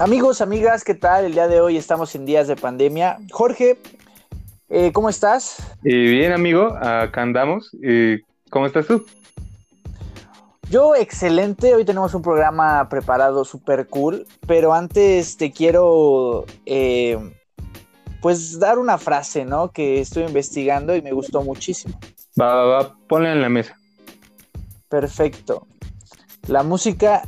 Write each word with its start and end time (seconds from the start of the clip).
Amigos, 0.00 0.40
amigas, 0.40 0.82
¿qué 0.82 0.96
tal? 0.96 1.24
El 1.24 1.34
día 1.34 1.46
de 1.46 1.60
hoy 1.60 1.76
estamos 1.76 2.12
en 2.16 2.26
días 2.26 2.48
de 2.48 2.56
pandemia. 2.56 3.18
Jorge, 3.30 3.78
eh, 4.68 4.90
¿cómo 4.92 5.08
estás? 5.08 5.58
Eh, 5.84 5.94
bien, 5.94 6.32
amigo, 6.32 6.66
acá 6.66 7.22
andamos. 7.22 7.70
Eh, 7.80 8.20
¿Cómo 8.50 8.66
estás 8.66 8.88
tú? 8.88 9.06
Yo 10.68 10.96
excelente, 10.96 11.76
hoy 11.76 11.84
tenemos 11.84 12.12
un 12.12 12.22
programa 12.22 12.88
preparado 12.88 13.44
súper 13.44 13.86
cool, 13.86 14.26
pero 14.48 14.74
antes 14.74 15.36
te 15.36 15.52
quiero 15.52 16.44
pues 18.20 18.58
dar 18.58 18.80
una 18.80 18.98
frase, 18.98 19.44
¿no? 19.44 19.70
Que 19.70 20.00
estoy 20.00 20.24
investigando 20.24 20.96
y 20.96 21.02
me 21.02 21.12
gustó 21.12 21.44
muchísimo. 21.44 22.00
Va, 22.40 22.52
va, 22.52 22.64
va, 22.64 22.96
ponla 23.06 23.32
en 23.32 23.40
la 23.40 23.48
mesa. 23.48 23.78
Perfecto. 24.88 25.68
La 26.48 26.64
música 26.64 27.22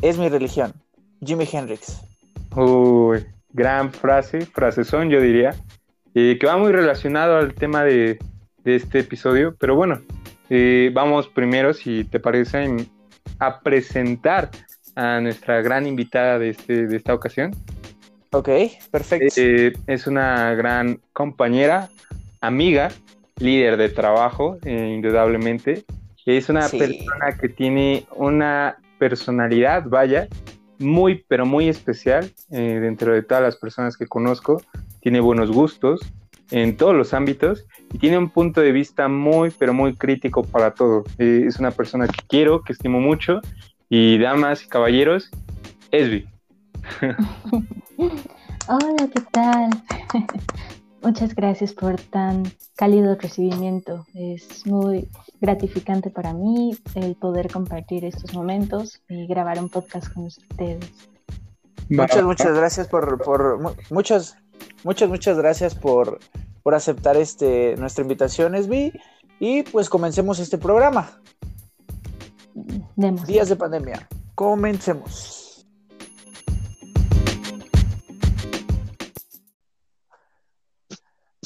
es 0.00 0.18
mi 0.18 0.28
religión. 0.28 0.72
Jimi 1.20 1.48
Hendrix. 1.50 2.11
Uy, 2.54 3.24
gran 3.50 3.92
frase, 3.92 4.42
frasezón 4.46 5.08
yo 5.08 5.20
diría, 5.20 5.54
que 6.14 6.38
va 6.44 6.56
muy 6.56 6.72
relacionado 6.72 7.36
al 7.36 7.54
tema 7.54 7.84
de, 7.84 8.18
este 8.64 9.00
episodio, 9.00 9.56
pero 9.58 9.74
bueno, 9.74 10.00
eh, 10.48 10.90
vamos 10.92 11.28
primero, 11.28 11.74
si 11.74 12.04
te 12.04 12.20
parece, 12.20 12.86
a 13.38 13.60
presentar 13.60 14.50
a 14.94 15.20
nuestra 15.20 15.62
gran 15.62 15.86
invitada 15.86 16.38
de, 16.38 16.50
este, 16.50 16.86
de 16.86 16.96
esta 16.96 17.14
ocasión. 17.14 17.52
Ok, 18.30 18.48
perfecto. 18.90 19.34
Eh, 19.36 19.72
es 19.86 20.06
una 20.06 20.54
gran 20.54 21.00
compañera, 21.12 21.88
amiga, 22.40 22.90
líder 23.38 23.76
de 23.76 23.88
trabajo, 23.88 24.58
eh, 24.64 24.92
indudablemente. 24.94 25.84
Es 26.24 26.48
una 26.48 26.68
persona 26.68 27.36
que 27.40 27.48
tiene 27.48 28.06
una 28.14 28.76
personalidad, 28.98 29.84
vaya, 29.86 30.28
muy, 30.82 31.24
pero 31.28 31.46
muy 31.46 31.68
especial 31.68 32.30
eh, 32.50 32.78
dentro 32.80 33.12
de 33.12 33.22
todas 33.22 33.42
las 33.42 33.56
personas 33.56 33.96
que 33.96 34.06
conozco. 34.06 34.62
Tiene 35.00 35.20
buenos 35.20 35.50
gustos 35.50 36.00
en 36.50 36.76
todos 36.76 36.94
los 36.94 37.14
ámbitos 37.14 37.64
y 37.92 37.98
tiene 37.98 38.18
un 38.18 38.28
punto 38.28 38.60
de 38.60 38.72
vista 38.72 39.08
muy, 39.08 39.50
pero 39.50 39.72
muy 39.72 39.94
crítico 39.94 40.42
para 40.42 40.74
todo. 40.74 41.04
Eh, 41.18 41.44
es 41.46 41.58
una 41.58 41.70
persona 41.70 42.06
que 42.06 42.22
quiero, 42.28 42.62
que 42.62 42.72
estimo 42.72 43.00
mucho 43.00 43.40
y 43.88 44.18
damas 44.18 44.64
y 44.64 44.68
caballeros, 44.68 45.30
Esbi. 45.90 46.26
Hola, 48.68 49.08
¿qué 49.14 49.20
tal? 49.32 49.70
Muchas 51.02 51.34
gracias 51.34 51.72
por 51.72 52.00
tan 52.00 52.44
cálido 52.76 53.16
recibimiento. 53.16 54.06
Es 54.14 54.66
muy 54.66 55.08
gratificante 55.40 56.10
para 56.10 56.32
mí 56.32 56.76
el 56.94 57.16
poder 57.16 57.50
compartir 57.50 58.04
estos 58.04 58.32
momentos 58.34 59.02
y 59.08 59.26
grabar 59.26 59.58
un 59.58 59.68
podcast 59.68 60.12
con 60.12 60.26
ustedes. 60.26 61.08
Muchas, 61.88 62.22
muchas 62.22 62.56
gracias 62.56 62.86
por, 62.86 63.20
por 63.22 63.74
muchas, 63.90 64.36
muchas, 64.84 65.08
muchas 65.08 65.36
gracias 65.36 65.74
por, 65.74 66.20
por 66.62 66.74
aceptar 66.74 67.16
este 67.16 67.76
nuestra 67.76 68.02
invitación, 68.02 68.54
Esbi. 68.54 68.92
Y 69.40 69.64
pues 69.64 69.90
comencemos 69.90 70.38
este 70.38 70.56
programa. 70.56 71.20
Días 73.26 73.48
de 73.48 73.56
pandemia. 73.56 74.08
Comencemos. 74.36 75.41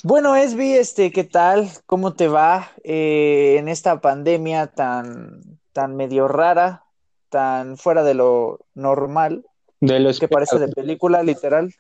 Bueno, 0.09 0.37
Esbi, 0.37 0.75
este, 0.75 1.11
¿qué 1.11 1.25
tal? 1.25 1.69
¿Cómo 1.85 2.15
te 2.15 2.29
va 2.29 2.71
eh, 2.85 3.57
en 3.59 3.67
esta 3.67 4.01
pandemia 4.01 4.69
tan, 4.69 5.59
tan 5.73 5.97
medio 5.97 6.29
rara, 6.29 6.85
tan 7.29 7.77
fuera 7.77 8.05
de 8.05 8.15
lo 8.15 8.61
normal? 8.73 9.45
De 9.81 9.99
los 9.99 10.21
que 10.21 10.29
parece 10.29 10.61
de 10.61 10.69
película, 10.69 11.25
literal. 11.25 11.75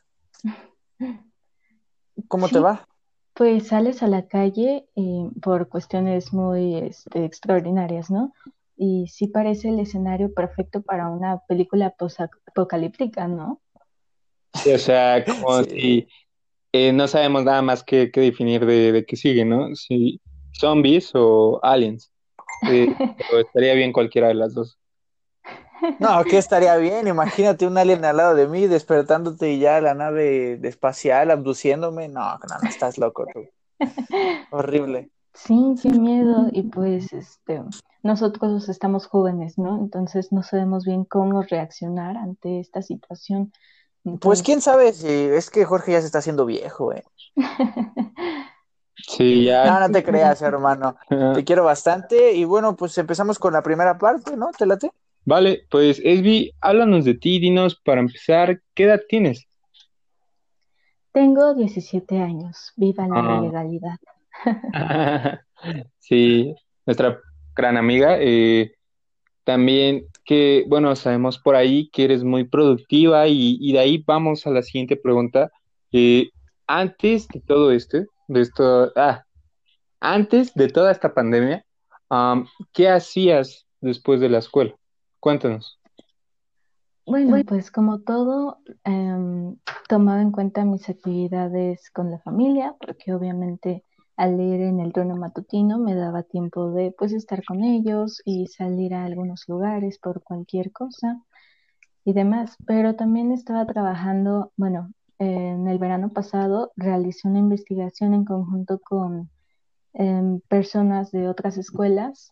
¿Cómo 2.27 2.49
te 2.49 2.59
va? 2.59 2.89
Pues 3.33 3.69
sales 3.69 4.03
a 4.03 4.09
la 4.09 4.27
calle 4.27 4.89
eh, 4.97 5.31
por 5.41 5.69
cuestiones 5.69 6.33
muy 6.33 6.79
este, 6.79 7.25
extraordinarias, 7.25 8.11
¿no? 8.11 8.33
Y 8.77 9.07
sí 9.07 9.29
parece 9.29 9.69
el 9.69 9.79
escenario 9.79 10.35
perfecto 10.35 10.83
para 10.83 11.11
una 11.11 11.43
película 11.47 11.95
apocalíptica, 12.49 13.29
¿no? 13.29 13.61
Sí, 14.53 14.73
o 14.73 14.79
sea, 14.79 15.25
como 15.25 15.63
si 15.63 16.09
eh, 16.77 16.93
no 16.93 17.09
sabemos 17.09 17.45
nada 17.45 17.63
más 17.63 17.83
que, 17.83 18.11
definir 18.15 18.65
de, 18.67 19.05
qué 19.07 19.17
sigue, 19.17 19.45
¿no? 19.45 19.75
Si 19.75 20.21
zombies 20.53 21.11
o 21.15 21.61
aliens. 21.63 22.13
Eh, 22.71 22.87
estaría 23.39 23.75
bien 23.75 23.93
cualquiera 23.93 24.29
de 24.29 24.35
las 24.35 24.55
dos. 24.55 24.79
No, 25.99 26.25
que 26.25 26.39
estaría 26.39 26.77
bien. 26.77 27.07
Imagínate 27.07 27.67
un 27.67 27.79
alien 27.79 28.05
al 28.05 28.17
lado 28.17 28.35
de 28.35 28.49
mí 28.49 28.67
despertándote 28.67 29.53
y 29.53 29.59
ya 29.59 29.81
la 29.81 29.95
nave 29.95 30.59
espacial 30.67 31.31
abduciéndome. 31.31 32.09
No, 32.09 32.39
no, 32.39 32.59
no 32.63 32.69
estás 32.69 32.99
loco 32.99 33.27
tú. 33.33 33.47
Horrible. 34.51 35.11
Sí, 35.35 35.75
qué 35.83 35.91
miedo. 35.91 36.49
Y 36.53 36.63
pues, 36.65 37.13
este, 37.13 37.63
nosotros 38.03 38.69
estamos 38.69 39.07
jóvenes, 39.07 39.59
¿no? 39.59 39.79
Entonces 39.79 40.33
no 40.33 40.43
sabemos 40.43 40.85
bien 40.85 41.05
cómo 41.05 41.43
reaccionar 41.43 42.17
ante 42.17 42.61
esta 42.61 42.83
situación. 42.83 43.53
Pues 44.21 44.43
quién 44.43 44.61
sabe 44.61 44.93
si 44.93 45.09
es 45.09 45.51
que 45.51 45.65
Jorge 45.65 45.93
ya 45.93 46.01
se 46.01 46.07
está 46.07 46.19
haciendo 46.19 46.47
viejo, 46.47 46.93
eh. 46.93 47.05
Sí, 48.97 49.45
ya. 49.45 49.67
No, 49.67 49.81
no 49.81 49.91
te 49.91 50.03
creas, 50.03 50.41
hermano. 50.43 50.97
Te 51.35 51.45
quiero 51.45 51.65
bastante. 51.65 52.33
Y 52.33 52.45
bueno, 52.45 52.77
pues 52.77 52.97
empezamos 52.99 53.39
con 53.39 53.53
la 53.53 53.63
primera 53.63 53.99
parte, 53.99 54.37
¿no? 54.37 54.51
¿Te 54.57 54.67
late? 54.67 54.91
Vale, 55.25 55.67
pues 55.71 56.01
Esbi, 56.05 56.53
háblanos 56.61 57.05
de 57.05 57.15
ti, 57.15 57.39
dinos 57.39 57.81
para 57.85 58.01
empezar, 58.01 58.63
¿qué 58.75 58.85
edad 58.85 59.01
tienes? 59.09 59.47
Tengo 61.13 61.55
17 61.55 62.21
años, 62.21 62.73
viva 62.77 63.09
la 63.09 63.15
ah. 63.17 63.41
legalidad. 63.41 63.99
sí, 65.99 66.55
nuestra 66.85 67.19
gran 67.55 67.77
amiga. 67.77 68.19
Eh, 68.21 68.73
también 69.45 70.07
que, 70.27 70.65
bueno, 70.69 70.95
sabemos 70.97 71.39
por 71.39 71.55
ahí 71.55 71.89
que 71.91 72.05
eres 72.05 72.25
muy 72.25 72.45
productiva 72.45 73.29
y, 73.29 73.73
de 73.73 73.79
ahí 73.79 74.03
vamos 74.05 74.47
a 74.47 74.51
la 74.51 74.63
siguiente 74.63 74.97
pregunta. 74.97 75.51
Eh, 75.93 76.31
antes 76.67 77.29
de 77.29 77.41
todo 77.41 77.71
esto, 77.71 77.99
de 78.27 78.41
esto, 78.41 78.93
ah, 78.97 79.23
antes 80.01 80.53
de 80.55 80.69
toda 80.69 80.91
esta 80.91 81.15
pandemia, 81.15 81.65
¿qué 82.73 82.89
hacías 82.89 83.67
después 83.81 84.21
de 84.21 84.29
la 84.29 84.39
escuela? 84.39 84.75
Cuéntanos. 85.21 85.79
Bueno, 87.07 87.37
pues 87.47 87.71
como 87.71 88.01
todo, 88.01 88.59
em, 88.83 89.57
tomaba 89.89 90.21
en 90.21 90.33
cuenta 90.33 90.65
mis 90.65 90.89
actividades 90.89 91.89
con 91.93 92.11
la 92.11 92.19
familia, 92.19 92.75
porque 92.81 93.15
obviamente 93.15 93.85
al 94.17 94.37
leer 94.37 94.63
en 94.63 94.81
el 94.81 94.93
turno 94.93 95.17
matutino 95.17 95.79
me 95.79 95.95
daba 95.95 96.23
tiempo 96.23 96.71
de 96.71 96.93
pues 96.97 97.13
estar 97.13 97.45
con 97.45 97.63
ellos 97.63 98.23
y 98.25 98.47
salir 98.47 98.95
a 98.95 99.05
algunos 99.05 99.45
lugares 99.49 99.99
por 99.99 100.23
cualquier 100.23 100.73
cosa 100.73 101.21
y 102.05 102.13
demás, 102.13 102.57
pero 102.67 102.95
también 102.95 103.33
estaba 103.33 103.67
trabajando, 103.67 104.53
bueno, 104.57 104.93
en 105.19 105.67
el 105.67 105.79
verano 105.79 106.11
pasado 106.11 106.73
realicé 106.77 107.29
una 107.29 107.39
investigación 107.39 108.15
en 108.15 108.25
conjunto 108.25 108.79
con 108.79 109.31
em, 109.95 110.41
personas 110.49 111.11
de 111.11 111.29
otras 111.29 111.59
escuelas 111.59 112.31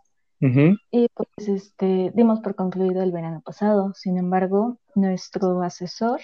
y 0.91 1.09
pues 1.15 1.49
este, 1.49 2.13
dimos 2.15 2.41
por 2.41 2.55
concluido 2.55 3.03
el 3.03 3.13
verano 3.13 3.41
pasado. 3.43 3.93
Sin 3.95 4.19
embargo, 4.19 4.79
nuestro 4.95 5.63
asesor 5.63 6.21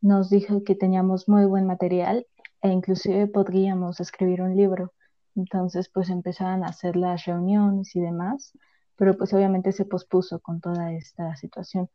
nos 0.00 0.30
dijo 0.30 0.64
que 0.64 0.74
teníamos 0.74 1.28
muy 1.28 1.44
buen 1.44 1.66
material 1.66 2.26
e 2.62 2.68
inclusive 2.68 3.26
podríamos 3.26 4.00
escribir 4.00 4.42
un 4.42 4.56
libro. 4.56 4.92
Entonces, 5.36 5.88
pues 5.88 6.10
empezaban 6.10 6.64
a 6.64 6.68
hacer 6.68 6.96
las 6.96 7.24
reuniones 7.24 7.94
y 7.94 8.00
demás, 8.00 8.52
pero 8.96 9.16
pues 9.16 9.32
obviamente 9.32 9.72
se 9.72 9.84
pospuso 9.84 10.40
con 10.40 10.60
toda 10.60 10.92
esta 10.92 11.34
situación. 11.36 11.88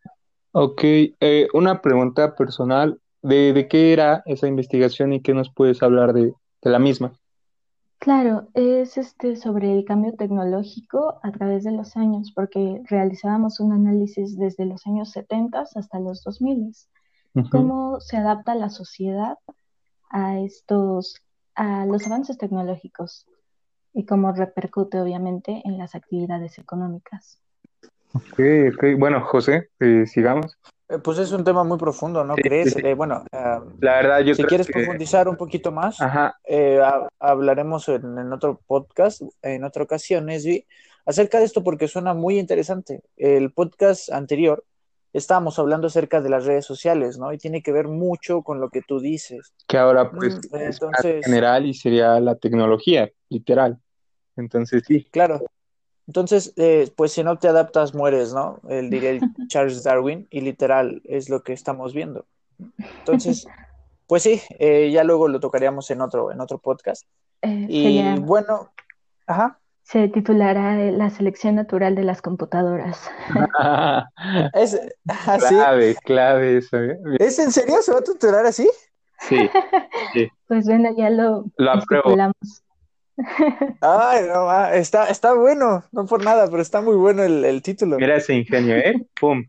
Ok, 0.52 0.82
eh, 0.84 1.48
una 1.54 1.82
pregunta 1.82 2.36
personal, 2.36 3.00
¿de, 3.22 3.54
¿de, 3.54 3.68
qué 3.68 3.92
era 3.94 4.24
esa 4.26 4.48
investigación 4.48 5.14
y 5.14 5.22
qué 5.22 5.34
nos 5.34 5.54
puedes 5.54 5.84
hablar 5.84 6.14
de, 6.14 6.34
de 6.62 6.70
la 6.70 6.80
misma? 6.80 7.14
Claro, 8.00 8.50
es 8.54 8.98
este 8.98 9.36
sobre 9.36 9.74
el 9.74 9.84
cambio 9.84 10.14
tecnológico 10.14 11.20
a 11.24 11.32
través 11.32 11.64
de 11.64 11.72
los 11.72 11.98
años, 11.98 12.32
porque 12.36 12.82
realizábamos 12.88 13.60
un 13.60 13.72
análisis 13.72 14.38
desde 14.38 14.66
los 14.66 14.86
años 14.86 15.12
70 15.12 15.66
hasta 15.76 16.00
los 16.00 16.24
2000. 16.24 16.72
Cómo 17.52 18.00
se 18.00 18.16
adapta 18.16 18.56
la 18.56 18.70
sociedad 18.70 19.38
a 20.16 20.40
estos, 20.40 21.22
a 21.56 21.86
los 21.86 22.08
avances 22.08 22.38
tecnológicos 22.38 23.28
y 23.94 24.06
cómo 24.06 24.32
repercute 24.32 24.98
obviamente 25.00 25.62
en 25.66 25.78
las 25.78 25.94
actividades 25.94 26.58
económicas. 26.58 27.42
Ok, 28.14 28.40
ok. 28.74 28.84
Bueno, 28.98 29.20
José, 29.26 29.70
eh, 29.82 30.06
sigamos. 30.08 30.58
Eh, 30.88 31.00
pues 31.00 31.20
es 31.20 31.34
un 31.34 31.44
tema 31.44 31.66
muy 31.66 31.78
profundo, 31.78 32.24
¿no 32.24 32.36
crees? 32.36 32.78
Eh, 32.78 32.94
bueno, 32.94 33.26
la 33.32 33.96
verdad, 33.96 34.22
yo 34.22 34.36
si 34.36 34.46
quieres 34.46 34.68
profundizar 34.68 35.28
un 35.28 35.36
poquito 35.36 35.74
más, 35.74 35.98
hablaremos 37.20 37.90
en, 37.90 38.32
otro 38.32 38.62
podcast, 38.66 39.22
en 39.42 39.66
otra 39.66 39.84
ocasión, 39.84 40.30
Esbi, 40.30 40.66
acerca 41.06 41.40
de 41.40 41.46
esto 41.46 41.62
porque 41.62 41.90
suena 41.90 42.14
muy 42.14 42.40
interesante. 42.40 43.02
El 43.18 43.52
podcast 43.52 44.10
anterior 44.14 44.64
estábamos 45.18 45.58
hablando 45.60 45.88
acerca 45.88 46.22
de 46.22 46.30
las 46.30 46.46
redes 46.46 46.66
sociales, 46.66 47.18
¿no? 47.18 47.32
Y 47.32 47.38
tiene 47.38 47.64
que 47.64 47.72
ver 47.72 47.88
mucho 47.88 48.42
con 48.42 48.60
lo 48.60 48.70
que 48.70 48.82
tú 48.82 49.00
dices. 49.00 49.54
Que 49.68 49.78
ahora, 49.78 50.12
pues, 50.12 50.42
mm, 50.52 50.56
es 50.56 50.80
general 51.24 51.66
y 51.66 51.74
sería 51.74 52.20
la 52.20 52.36
tecnología, 52.36 53.10
literal. 53.30 53.80
Entonces, 54.36 54.84
sí. 54.86 55.08
Claro. 55.12 55.42
Entonces, 56.08 56.54
eh, 56.58 56.92
pues 56.96 57.14
si 57.14 57.24
no 57.24 57.40
te 57.40 57.48
adaptas, 57.48 57.96
mueres, 57.96 58.34
¿no? 58.34 58.60
El 58.70 58.90
diría 58.90 59.12
el 59.12 59.22
Charles 59.48 59.84
Darwin, 59.84 60.28
y 60.30 60.42
literal 60.42 61.02
es 61.06 61.30
lo 61.30 61.42
que 61.42 61.54
estamos 61.54 61.94
viendo. 61.94 62.26
Entonces, 63.00 63.48
pues 64.08 64.24
sí, 64.24 64.42
eh, 64.60 64.92
ya 64.92 65.04
luego 65.04 65.28
lo 65.28 65.40
tocaríamos 65.40 65.90
en 65.92 66.02
otro, 66.02 66.32
en 66.32 66.42
otro 66.42 66.60
podcast. 66.60 67.08
Eh, 67.42 67.68
y 67.70 68.20
bueno, 68.20 68.72
ajá. 69.26 69.60
Se 69.86 70.08
titulará 70.08 70.76
La 70.92 71.12
selección 71.12 71.56
natural 71.56 71.94
de 71.94 72.04
las 72.04 72.22
computadoras. 72.24 73.08
es, 74.54 74.82
¿ah, 75.08 75.38
clave, 75.38 75.96
clave 76.04 76.58
eso. 76.58 76.78
¿eh? 76.78 76.98
¿Es 77.20 77.38
en 77.38 77.52
serio? 77.52 77.82
¿Se 77.84 77.92
va 77.92 78.00
a 78.00 78.04
titular 78.04 78.46
así? 78.48 78.68
Sí, 79.20 79.38
Pues 80.48 80.66
bueno, 80.66 80.90
ya 80.98 81.10
lo, 81.12 81.46
lo 81.58 81.72
Ay, 83.82 84.26
no, 84.28 84.66
está, 84.74 85.08
está 85.08 85.34
bueno, 85.34 85.84
no 85.92 86.06
por 86.06 86.24
nada, 86.24 86.50
pero 86.50 86.62
está 86.62 86.82
muy 86.82 86.96
bueno 86.96 87.24
el, 87.24 87.62
título. 87.62 87.98
Mira 87.98 88.18
ese 88.18 88.34
ingenio, 88.34 88.76
¿eh? 88.76 89.08
¡Pum! 89.20 89.46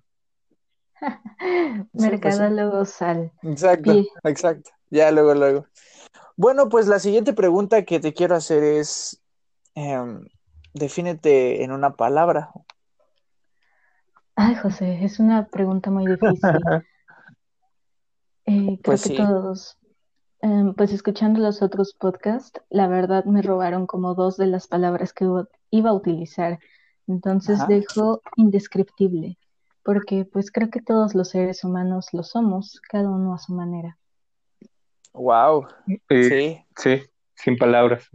Pues 1.00 2.11
Mercadólogo 2.11 2.85
sal. 2.85 3.32
Exacto, 3.43 4.05
exacto. 4.25 4.71
Ya 4.91 5.11
luego, 5.11 5.35
luego. 5.35 5.67
Bueno, 6.37 6.69
pues 6.69 6.87
la 6.87 6.99
siguiente 6.99 7.32
pregunta 7.32 7.85
que 7.85 7.99
te 8.00 8.12
quiero 8.12 8.37
hacer 8.37 8.62
es, 8.62 9.21
em, 9.76 10.26
defínete 10.75 11.62
en 11.62 11.70
una 11.70 11.94
palabra. 11.94 12.50
Ay, 14.34 14.56
José, 14.56 15.05
es 15.05 15.20
una 15.20 15.46
pregunta 15.46 15.90
muy 15.90 16.06
difícil. 16.06 16.40
Eh, 18.49 18.78
creo 18.81 18.81
pues 18.81 19.02
que 19.02 19.17
todos 19.17 19.76
Em, 20.43 20.75
pues 20.75 20.93
escuchando 20.93 21.40
los 21.40 21.62
otros 21.62 21.94
podcasts, 21.99 22.61
la 22.69 22.88
verdad 22.88 23.25
me 23.25 23.43
robaron 23.43 23.87
como 23.87 24.14
dos 24.14 24.37
de 24.37 24.46
las 24.46 24.69
palabras 24.69 25.12
que 25.12 25.26
iba 25.70 25.90
a 25.90 25.94
utilizar. 25.94 26.58
Entonces 27.06 27.67
dejo 27.67 28.20
indescriptible, 28.37 29.38
porque 29.82 30.25
pues 30.25 30.50
creo 30.50 30.70
que 30.70 30.81
todos 30.81 31.14
los 31.14 31.31
seres 31.31 31.64
humanos 31.64 32.08
lo 32.12 32.22
somos, 32.22 32.81
cada 32.88 33.08
uno 33.08 33.34
a 33.34 33.38
su 33.38 33.55
manera. 33.55 33.96
Wow. 35.14 35.67
sí. 36.08 36.64
Sí, 36.76 37.02
sin 37.34 37.56
palabras. 37.56 38.08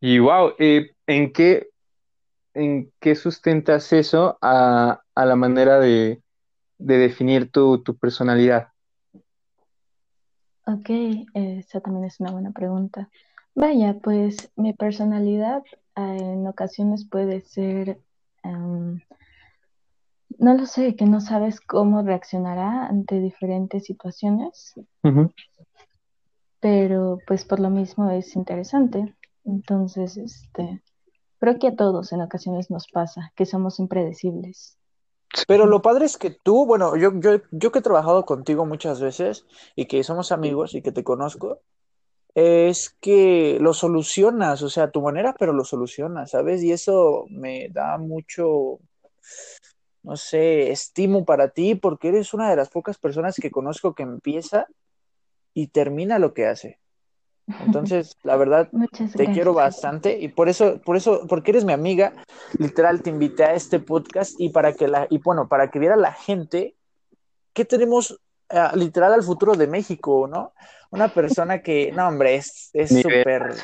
Y 0.00 0.18
wow, 0.18 0.54
eh, 0.58 0.90
¿en 1.06 1.32
qué 1.32 1.68
en 2.54 2.92
qué 2.98 3.14
sustentas 3.14 3.92
eso 3.92 4.36
a, 4.42 5.02
la 5.14 5.36
manera 5.36 5.78
de, 5.78 6.22
definir 6.78 7.50
tu 7.50 7.82
personalidad? 8.00 8.68
Ok, 10.68 10.90
esa 11.32 11.80
también 11.80 12.04
es 12.04 12.20
una 12.20 12.30
buena 12.30 12.50
pregunta. 12.50 13.08
Vaya, 13.54 13.94
pues 14.02 14.52
mi 14.54 14.74
personalidad 14.74 15.62
ah, 15.94 16.14
en 16.14 16.46
ocasiones 16.46 17.08
puede 17.08 17.40
ser, 17.40 17.98
em, 18.42 19.00
no 20.38 20.54
lo 20.54 20.66
sé, 20.66 20.94
que 20.94 21.06
no 21.06 21.20
sabes 21.20 21.62
cómo 21.62 22.02
reaccionará 22.02 22.86
ante 22.86 23.18
diferentes 23.18 23.84
situaciones, 23.84 24.74
pero 26.60 27.18
pues 27.26 27.44
por 27.44 27.60
lo 27.60 27.70
mismo 27.70 28.10
es 28.10 28.34
interesante. 28.36 29.14
Entonces, 29.44 30.16
este, 30.16 30.82
creo 31.38 31.58
que 31.58 31.68
a 31.68 31.76
todos 31.76 32.12
en 32.12 32.20
ocasiones 32.20 32.70
nos 32.70 32.86
pasa, 32.88 33.32
que 33.36 33.46
somos 33.46 33.78
impredecibles. 33.78 34.76
Pero 35.46 35.66
lo 35.66 35.82
padre 35.82 36.06
es 36.06 36.16
que 36.16 36.30
tú, 36.30 36.66
bueno, 36.66 36.96
yo, 36.96 37.12
yo, 37.20 37.40
yo 37.50 37.70
que 37.70 37.78
he 37.78 37.82
trabajado 37.82 38.24
contigo 38.24 38.66
muchas 38.66 39.00
veces 39.00 39.46
y 39.76 39.86
que 39.86 40.02
somos 40.02 40.32
amigos 40.32 40.74
y 40.74 40.82
que 40.82 40.92
te 40.92 41.04
conozco, 41.04 41.60
es 42.34 42.96
que 43.00 43.58
lo 43.60 43.74
solucionas, 43.74 44.62
o 44.62 44.70
sea, 44.70 44.84
a 44.84 44.90
tu 44.90 45.02
manera, 45.02 45.34
pero 45.38 45.52
lo 45.52 45.64
solucionas, 45.64 46.30
¿sabes? 46.30 46.62
Y 46.62 46.72
eso 46.72 47.26
me 47.30 47.68
da 47.68 47.98
mucho, 47.98 48.78
no 50.02 50.16
sé, 50.16 50.70
estimo 50.70 51.24
para 51.24 51.50
ti 51.50 51.74
porque 51.74 52.08
eres 52.08 52.34
una 52.34 52.48
de 52.50 52.56
las 52.56 52.70
pocas 52.70 52.98
personas 52.98 53.36
que 53.36 53.50
conozco 53.50 53.94
que 53.94 54.04
empieza 54.04 54.66
y 55.58 55.66
termina 55.66 56.20
lo 56.20 56.34
que 56.34 56.46
hace. 56.46 56.78
Entonces, 57.66 58.16
la 58.22 58.36
verdad, 58.36 58.70
te 59.16 59.32
quiero 59.32 59.54
bastante 59.54 60.16
y 60.16 60.28
por 60.28 60.48
eso, 60.48 60.80
por 60.82 60.96
eso, 60.96 61.26
porque 61.28 61.50
eres 61.50 61.64
mi 61.64 61.72
amiga, 61.72 62.12
literal 62.58 63.02
te 63.02 63.10
invité 63.10 63.42
a 63.42 63.54
este 63.54 63.80
podcast 63.80 64.40
y 64.40 64.50
para 64.50 64.74
que 64.74 64.86
la, 64.86 65.08
y 65.10 65.18
bueno, 65.18 65.48
para 65.48 65.68
que 65.68 65.80
viera 65.80 65.96
la 65.96 66.12
gente 66.12 66.76
que 67.52 67.64
tenemos 67.64 68.20
ah, 68.50 68.70
literal 68.76 69.12
al 69.12 69.24
futuro 69.24 69.56
de 69.56 69.66
México, 69.66 70.28
¿no? 70.30 70.52
Una 70.92 71.08
persona 71.08 71.60
que, 71.60 71.90
no, 71.96 72.06
hombre, 72.06 72.36
es 72.36 72.70
súper 72.72 73.56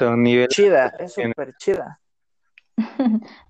chida, 0.49 0.97
es 0.99 1.13
súper 1.13 1.55
chida. 1.59 2.01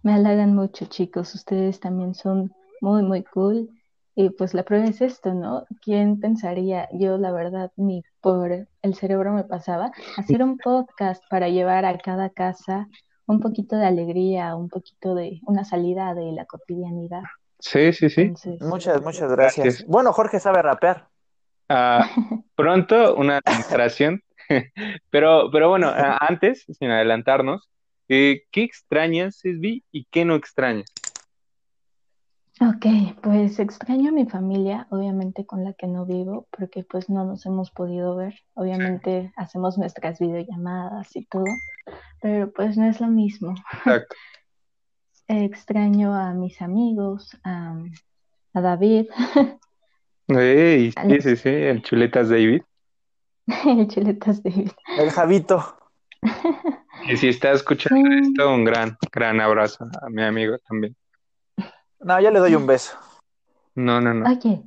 Me 0.02 0.12
halagan 0.12 0.54
mucho, 0.54 0.84
chicos. 0.84 1.34
Ustedes 1.34 1.80
también 1.80 2.14
son 2.14 2.52
muy, 2.82 3.02
muy 3.02 3.22
cool. 3.22 3.70
Y 4.16 4.30
pues 4.30 4.54
la 4.54 4.62
prueba 4.62 4.84
es 4.86 5.00
esto, 5.00 5.34
¿no? 5.34 5.66
¿Quién 5.82 6.20
pensaría? 6.20 6.88
Yo 6.92 7.18
la 7.18 7.32
verdad 7.32 7.72
ni 7.76 8.02
por 8.20 8.68
el 8.82 8.94
cerebro 8.94 9.32
me 9.32 9.44
pasaba 9.44 9.90
hacer 10.16 10.42
un 10.42 10.56
podcast 10.58 11.22
para 11.28 11.48
llevar 11.48 11.84
a 11.84 11.98
cada 11.98 12.30
casa 12.30 12.88
un 13.26 13.40
poquito 13.40 13.76
de 13.76 13.86
alegría, 13.86 14.54
un 14.54 14.68
poquito 14.68 15.14
de 15.14 15.40
una 15.46 15.64
salida 15.64 16.14
de 16.14 16.32
la 16.32 16.44
cotidianidad. 16.44 17.22
Sí, 17.58 17.92
sí, 17.92 18.10
sí. 18.10 18.32
muchas, 18.60 19.02
muchas 19.02 19.32
gracias. 19.32 19.84
Bueno, 19.86 20.12
Jorge 20.12 20.38
sabe 20.38 20.62
rapear. 20.62 21.08
Ah, 21.68 22.06
pronto 22.54 23.16
una 23.16 23.40
demostración. 23.44 24.22
pero, 25.10 25.50
pero 25.50 25.70
bueno, 25.70 25.90
antes, 25.94 26.66
sin 26.78 26.90
adelantarnos, 26.90 27.68
eh, 28.08 28.42
¿qué 28.50 28.62
extrañas, 28.62 29.36
Sesbi, 29.36 29.82
y 29.90 30.04
qué 30.10 30.24
no 30.24 30.34
extrañas? 30.34 30.92
Ok, 32.60 32.86
pues 33.20 33.58
extraño 33.58 34.10
a 34.10 34.12
mi 34.12 34.26
familia, 34.26 34.86
obviamente 34.90 35.44
con 35.44 35.64
la 35.64 35.72
que 35.72 35.88
no 35.88 36.06
vivo, 36.06 36.46
porque 36.56 36.84
pues 36.84 37.10
no 37.10 37.24
nos 37.24 37.44
hemos 37.46 37.72
podido 37.72 38.14
ver. 38.14 38.34
Obviamente 38.54 39.32
hacemos 39.36 39.76
nuestras 39.76 40.20
videollamadas 40.20 41.16
y 41.16 41.24
todo, 41.26 41.46
pero 42.22 42.52
pues 42.52 42.76
no 42.76 42.86
es 42.86 43.00
lo 43.00 43.08
mismo. 43.08 43.54
Exacto. 43.78 44.14
Extraño 45.26 46.14
a 46.14 46.32
mis 46.32 46.62
amigos, 46.62 47.36
a, 47.42 47.74
David. 48.52 49.06
sí, 50.28 50.92
sí, 51.20 51.36
sí, 51.36 51.48
el 51.48 51.82
chuletas 51.82 52.28
David. 52.28 52.62
el 53.66 53.88
chuletas 53.88 54.44
David. 54.44 54.70
El 54.96 55.10
Javito. 55.10 55.76
y 57.08 57.16
si 57.16 57.28
está 57.28 57.50
escuchando 57.50 58.08
esto, 58.14 58.54
un 58.54 58.64
gran, 58.64 58.96
gran 59.10 59.40
abrazo 59.40 59.88
a 60.00 60.08
mi 60.08 60.22
amigo 60.22 60.56
también. 60.68 60.94
No, 62.00 62.20
ya 62.20 62.30
le 62.30 62.38
doy 62.38 62.54
un 62.54 62.66
beso. 62.66 62.96
No, 63.74 64.00
no, 64.00 64.14
no. 64.14 64.30
Oye. 64.30 64.62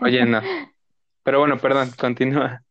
Oye, 0.00 0.24
no. 0.24 0.40
Pero 1.22 1.40
bueno, 1.40 1.58
perdón, 1.58 1.90
continúa. 1.98 2.62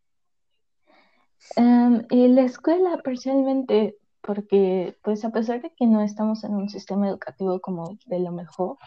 Em, 1.55 2.05
y 2.09 2.27
la 2.29 2.43
escuela, 2.43 2.97
personalmente, 3.03 3.97
porque 4.21 4.97
pues 5.03 5.23
a 5.25 5.31
pesar 5.31 5.61
de 5.61 5.71
que 5.75 5.85
no 5.85 6.01
estamos 6.01 6.43
en 6.43 6.55
un 6.55 6.69
sistema 6.69 7.07
educativo 7.07 7.59
como 7.59 7.97
de 8.05 8.19
lo 8.19 8.31
mejor, 8.31 8.77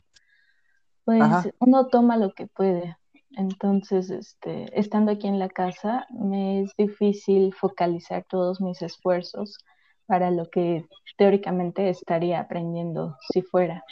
pues 1.05 1.51
uno 1.59 1.87
toma 1.87 2.17
lo 2.17 2.33
que 2.33 2.47
puede. 2.47 2.97
Entonces, 3.33 4.11
este, 4.11 4.67
estando 4.79 5.13
aquí 5.13 5.27
en 5.27 5.39
la 5.39 5.49
casa, 5.49 6.07
me 6.11 6.63
es 6.63 6.75
difícil 6.77 7.55
focalizar 7.55 8.25
todos 8.25 8.61
mis 8.61 8.83
esfuerzos 8.83 9.59
para 10.07 10.31
lo 10.31 10.51
que 10.51 10.87
teóricamente 11.17 11.89
estaría 11.89 12.41
aprendiendo 12.41 13.17
si 13.31 13.43
fuera. 13.43 13.85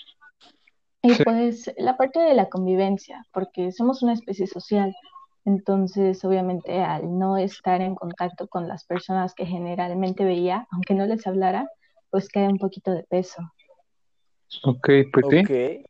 Y 1.07 1.25
pues 1.25 1.73
la 1.77 1.97
parte 1.97 2.21
de 2.21 2.35
la 2.35 2.49
convivencia, 2.49 3.25
porque 3.33 3.73
somos 3.73 4.03
una 4.03 4.13
especie 4.13 4.47
social. 4.47 4.95
Entonces, 5.45 6.25
obviamente, 6.25 6.83
al 6.83 7.19
no 7.19 7.37
estar 7.37 7.81
en 7.81 7.95
contacto 7.95 8.49
con 8.49 8.67
las 8.67 8.85
personas 8.85 9.33
que 9.35 9.47
generalmente 9.47 10.25
veía, 10.25 10.67
aunque 10.73 10.95
no 10.95 11.07
les 11.07 11.27
hablara, 11.27 11.71
pues 12.11 12.29
cae 12.29 12.49
un 12.49 12.59
poquito 12.59 12.91
de 12.91 13.05
peso. 13.05 13.43
Ok, 14.65 14.89
pues 15.13 15.27
sí. 15.31 15.85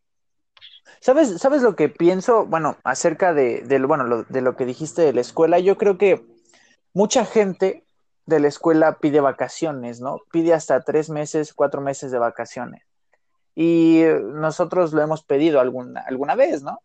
¿Sabes, 1.00 1.38
¿Sabes 1.38 1.62
lo 1.62 1.76
que 1.76 1.88
pienso? 1.88 2.46
Bueno, 2.46 2.76
acerca 2.84 3.32
de, 3.32 3.62
bueno, 3.86 4.24
de 4.28 4.40
lo 4.40 4.56
que 4.56 4.66
dijiste 4.66 5.02
de 5.02 5.12
la 5.12 5.20
escuela, 5.20 5.58
yo 5.58 5.76
creo 5.76 5.98
que 5.98 6.24
mucha 6.92 7.24
gente 7.24 7.84
de 8.26 8.40
la 8.40 8.48
escuela 8.48 8.98
pide 8.98 9.20
vacaciones, 9.20 10.00
¿no? 10.00 10.18
Pide 10.32 10.52
hasta 10.52 10.80
tres 10.80 11.08
meses, 11.10 11.54
cuatro 11.54 11.80
meses 11.80 12.10
de 12.10 12.18
vacaciones. 12.18 12.85
Y 13.56 14.02
nosotros 14.22 14.92
lo 14.92 15.00
hemos 15.00 15.24
pedido 15.24 15.60
alguna, 15.60 16.02
alguna 16.02 16.34
vez, 16.34 16.62
¿no? 16.62 16.80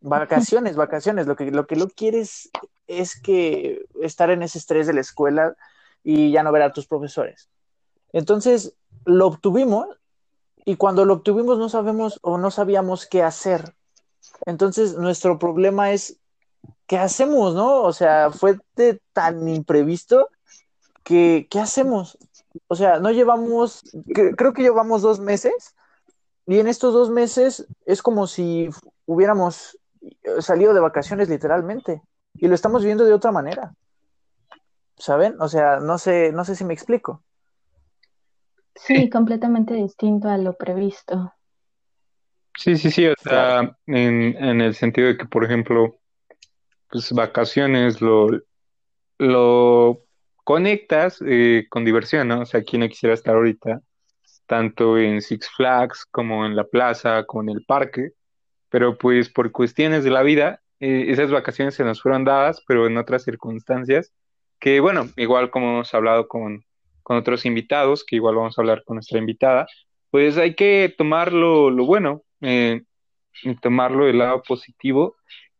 Vacaciones, 0.00 0.76
vacaciones. 0.76 1.26
Lo 1.26 1.34
que, 1.34 1.50
lo 1.50 1.66
que 1.66 1.74
no 1.74 1.88
quieres 1.88 2.48
es 2.86 3.20
que 3.20 3.84
estar 4.00 4.30
en 4.30 4.42
ese 4.42 4.58
estrés 4.58 4.86
de 4.86 4.94
la 4.94 5.00
escuela 5.00 5.56
y 6.04 6.30
ya 6.30 6.44
no 6.44 6.52
ver 6.52 6.62
a 6.62 6.72
tus 6.72 6.86
profesores. 6.86 7.48
Entonces, 8.12 8.74
lo 9.04 9.26
obtuvimos 9.26 9.88
y 10.64 10.76
cuando 10.76 11.04
lo 11.04 11.14
obtuvimos 11.14 11.58
no 11.58 11.68
sabemos 11.68 12.20
o 12.22 12.38
no 12.38 12.52
sabíamos 12.52 13.06
qué 13.06 13.24
hacer. 13.24 13.74
Entonces, 14.46 14.96
nuestro 14.96 15.40
problema 15.40 15.90
es, 15.90 16.18
¿qué 16.86 16.98
hacemos, 16.98 17.54
no? 17.54 17.82
O 17.82 17.92
sea, 17.92 18.30
fue 18.30 18.58
tan 19.12 19.48
imprevisto 19.48 20.28
que, 21.02 21.48
¿qué 21.50 21.58
hacemos? 21.58 22.16
O 22.68 22.76
sea, 22.76 23.00
no 23.00 23.10
llevamos, 23.10 23.82
creo 24.36 24.52
que 24.52 24.62
llevamos 24.62 25.02
dos 25.02 25.18
meses 25.18 25.74
y 26.46 26.58
en 26.58 26.66
estos 26.66 26.92
dos 26.92 27.10
meses 27.10 27.66
es 27.86 28.02
como 28.02 28.26
si 28.26 28.68
hubiéramos 29.06 29.78
salido 30.40 30.74
de 30.74 30.80
vacaciones 30.80 31.28
literalmente 31.28 32.02
y 32.34 32.48
lo 32.48 32.54
estamos 32.54 32.84
viendo 32.84 33.04
de 33.04 33.12
otra 33.12 33.32
manera. 33.32 33.74
¿Saben? 34.96 35.36
O 35.40 35.48
sea, 35.48 35.80
no 35.80 35.98
sé, 35.98 36.32
no 36.32 36.44
sé 36.44 36.54
si 36.54 36.64
me 36.64 36.74
explico. 36.74 37.22
Sí, 38.74 39.10
completamente 39.10 39.74
distinto 39.74 40.28
a 40.28 40.38
lo 40.38 40.56
previsto. 40.56 41.34
Sí, 42.56 42.76
sí, 42.76 42.90
sí, 42.90 43.06
o 43.06 43.14
sea, 43.22 43.76
en, 43.86 44.36
en 44.36 44.60
el 44.60 44.74
sentido 44.74 45.08
de 45.08 45.16
que, 45.16 45.26
por 45.26 45.44
ejemplo, 45.44 45.98
pues 46.90 47.12
vacaciones 47.12 48.00
lo, 48.00 48.28
lo 49.18 50.00
conectas 50.44 51.22
eh, 51.26 51.66
con 51.70 51.84
diversión, 51.84 52.28
¿no? 52.28 52.40
O 52.42 52.46
sea, 52.46 52.62
¿quién 52.62 52.80
no 52.80 52.88
quisiera 52.88 53.14
estar 53.14 53.34
ahorita 53.34 53.80
tanto 54.52 54.98
en 54.98 55.22
Six 55.22 55.48
Flags 55.56 56.04
como 56.10 56.44
en 56.44 56.54
la 56.54 56.64
plaza, 56.64 57.24
como 57.24 57.44
en 57.44 57.56
el 57.56 57.64
parque? 57.64 58.10
Pero 58.68 58.98
pues 58.98 59.30
por 59.30 59.50
cuestiones 59.50 60.04
de 60.04 60.10
la 60.10 60.22
vida, 60.22 60.60
eh, 60.78 61.06
esas 61.08 61.30
vacaciones 61.30 61.74
se 61.74 61.84
nos 61.84 62.02
fueron 62.02 62.26
dadas, 62.26 62.62
pero 62.66 62.86
en 62.86 62.98
otras 62.98 63.24
circunstancias, 63.24 64.12
que 64.60 64.80
bueno, 64.80 65.08
igual 65.16 65.48
como 65.48 65.70
hemos 65.70 65.94
hablado 65.94 66.28
con, 66.28 66.66
con 67.02 67.16
otros 67.16 67.46
invitados, 67.46 68.04
que 68.04 68.16
igual 68.16 68.34
vamos 68.34 68.58
a 68.58 68.60
hablar 68.60 68.84
con 68.84 68.96
nuestra 68.96 69.18
invitada, 69.18 69.66
pues 70.10 70.36
hay 70.36 70.54
que 70.54 70.94
tomar 70.98 71.32
lo, 71.32 71.70
lo 71.70 71.86
bueno, 71.86 72.22
eh, 72.42 72.82
tomarlo 73.62 74.04
del 74.04 74.18
lado 74.18 74.42
positivo 74.46 75.16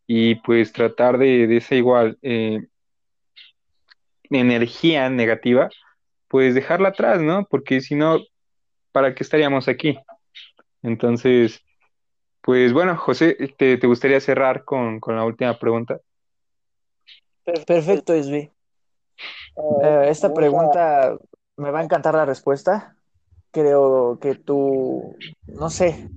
y 0.06 0.34
pues 0.34 0.70
tratar 0.74 1.16
de, 1.16 1.46
de 1.46 1.56
esa 1.56 1.76
igual 1.76 2.18
eh, 2.20 2.60
energía 4.28 5.08
negativa, 5.08 5.70
pues 6.28 6.54
dejarla 6.54 6.90
atrás, 6.90 7.22
¿no? 7.22 7.46
Porque 7.48 7.80
si 7.80 7.94
no, 7.94 8.20
¿para 8.92 9.14
qué 9.14 9.24
estaríamos 9.24 9.68
aquí? 9.68 9.98
Entonces, 10.82 11.60
pues 12.40 12.72
bueno, 12.72 12.96
José, 12.96 13.36
¿te, 13.56 13.76
te 13.78 13.86
gustaría 13.86 14.20
cerrar 14.20 14.64
con, 14.64 15.00
con, 15.00 15.16
la 15.16 15.24
última 15.24 15.58
pregunta? 15.58 16.00
Perfecto, 17.66 18.14
Isbi. 18.14 18.50
Uh, 19.54 20.02
esta 20.06 20.32
pregunta 20.32 21.16
me 21.56 21.70
va 21.70 21.80
a 21.80 21.84
encantar 21.84 22.14
la 22.14 22.24
respuesta. 22.24 22.96
Creo 23.50 24.18
que 24.20 24.34
tú, 24.34 25.16
no 25.46 25.68
sé, 25.68 26.08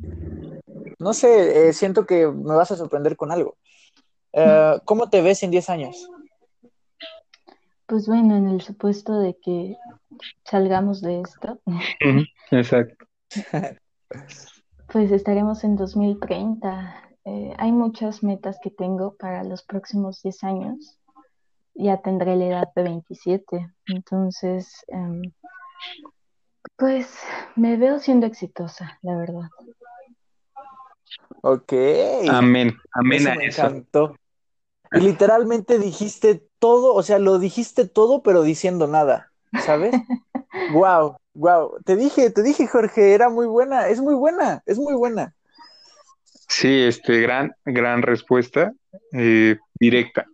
no 1.00 1.13
sé, 1.13 1.67
eh, 1.67 1.74
siento 1.74 2.05
que 2.05 2.27
me 2.27 2.55
vas 2.55 2.72
a 2.72 2.77
sorprender 2.77 3.17
con 3.17 3.32
algo. 3.32 3.58
Uh, 4.32 4.79
¿Cómo 4.86 5.10
te 5.10 5.22
ves 5.22 5.44
en 5.44 5.51
10 5.51 5.70
años? 5.70 6.10
Pues 7.86 8.08
bueno, 8.08 8.36
en 8.36 8.50
el 8.50 8.62
supuesto 8.62 9.20
de 9.20 9.38
que 9.38 9.77
salgamos 10.43 11.01
de 11.01 11.22
esto. 11.22 11.60
Exacto. 12.51 13.05
Pues 14.88 15.12
estaremos 15.12 15.63
en 15.63 15.75
2030. 15.75 17.10
Eh, 17.25 17.53
hay 17.57 17.72
muchas 17.72 18.24
metas 18.24 18.60
que 18.62 18.69
tengo 18.69 19.15
para 19.15 19.43
los 19.43 19.63
próximos 19.63 20.22
10 20.22 20.43
años. 20.43 21.00
Ya 21.74 22.01
tendré 22.01 22.36
la 22.36 22.45
edad 22.45 22.67
de 22.75 22.84
27. 22.84 23.74
Entonces, 23.88 24.86
um, 24.89 25.24
pues 26.77 27.17
me 27.55 27.77
veo 27.77 28.00
siendo 28.00 28.27
exitosa, 28.27 29.00
la 29.01 29.17
verdad. 29.17 29.50
Ok. 31.41 31.74
Amén. 32.29 32.77
Amén 32.91 33.22
eso 33.22 33.31
a 33.31 33.36
me 33.36 33.48
eso. 33.48 33.62
encantó. 33.63 34.15
Y 34.91 35.00
literalmente 35.00 35.79
dijiste 35.79 36.48
todo, 36.60 36.93
o 36.93 37.03
sea, 37.03 37.19
lo 37.19 37.39
dijiste 37.39 37.88
todo, 37.88 38.24
pero 38.24 38.43
diciendo 38.43 38.88
nada, 38.88 39.34
¿sabes? 39.62 39.93
wow, 40.74 41.17
wow. 41.33 41.77
Te 41.85 41.95
dije, 41.95 42.29
te 42.29 42.43
dije, 42.43 42.67
Jorge, 42.67 43.13
era 43.13 43.29
muy 43.29 43.45
buena, 43.45 43.88
es 43.88 44.01
muy 44.01 44.15
buena, 44.15 44.62
es 44.65 44.77
muy 44.77 44.93
buena. 44.93 45.33
Sí, 46.47 46.83
este, 46.83 47.21
gran, 47.21 47.53
gran 47.65 48.01
respuesta, 48.01 48.71
eh, 49.13 49.57
directa. 49.79 50.25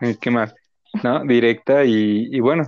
Eh, 0.00 0.16
¿Qué 0.20 0.30
más? 0.30 0.54
¿No? 1.02 1.24
Directa 1.24 1.84
y, 1.84 2.28
y 2.30 2.40
bueno, 2.40 2.64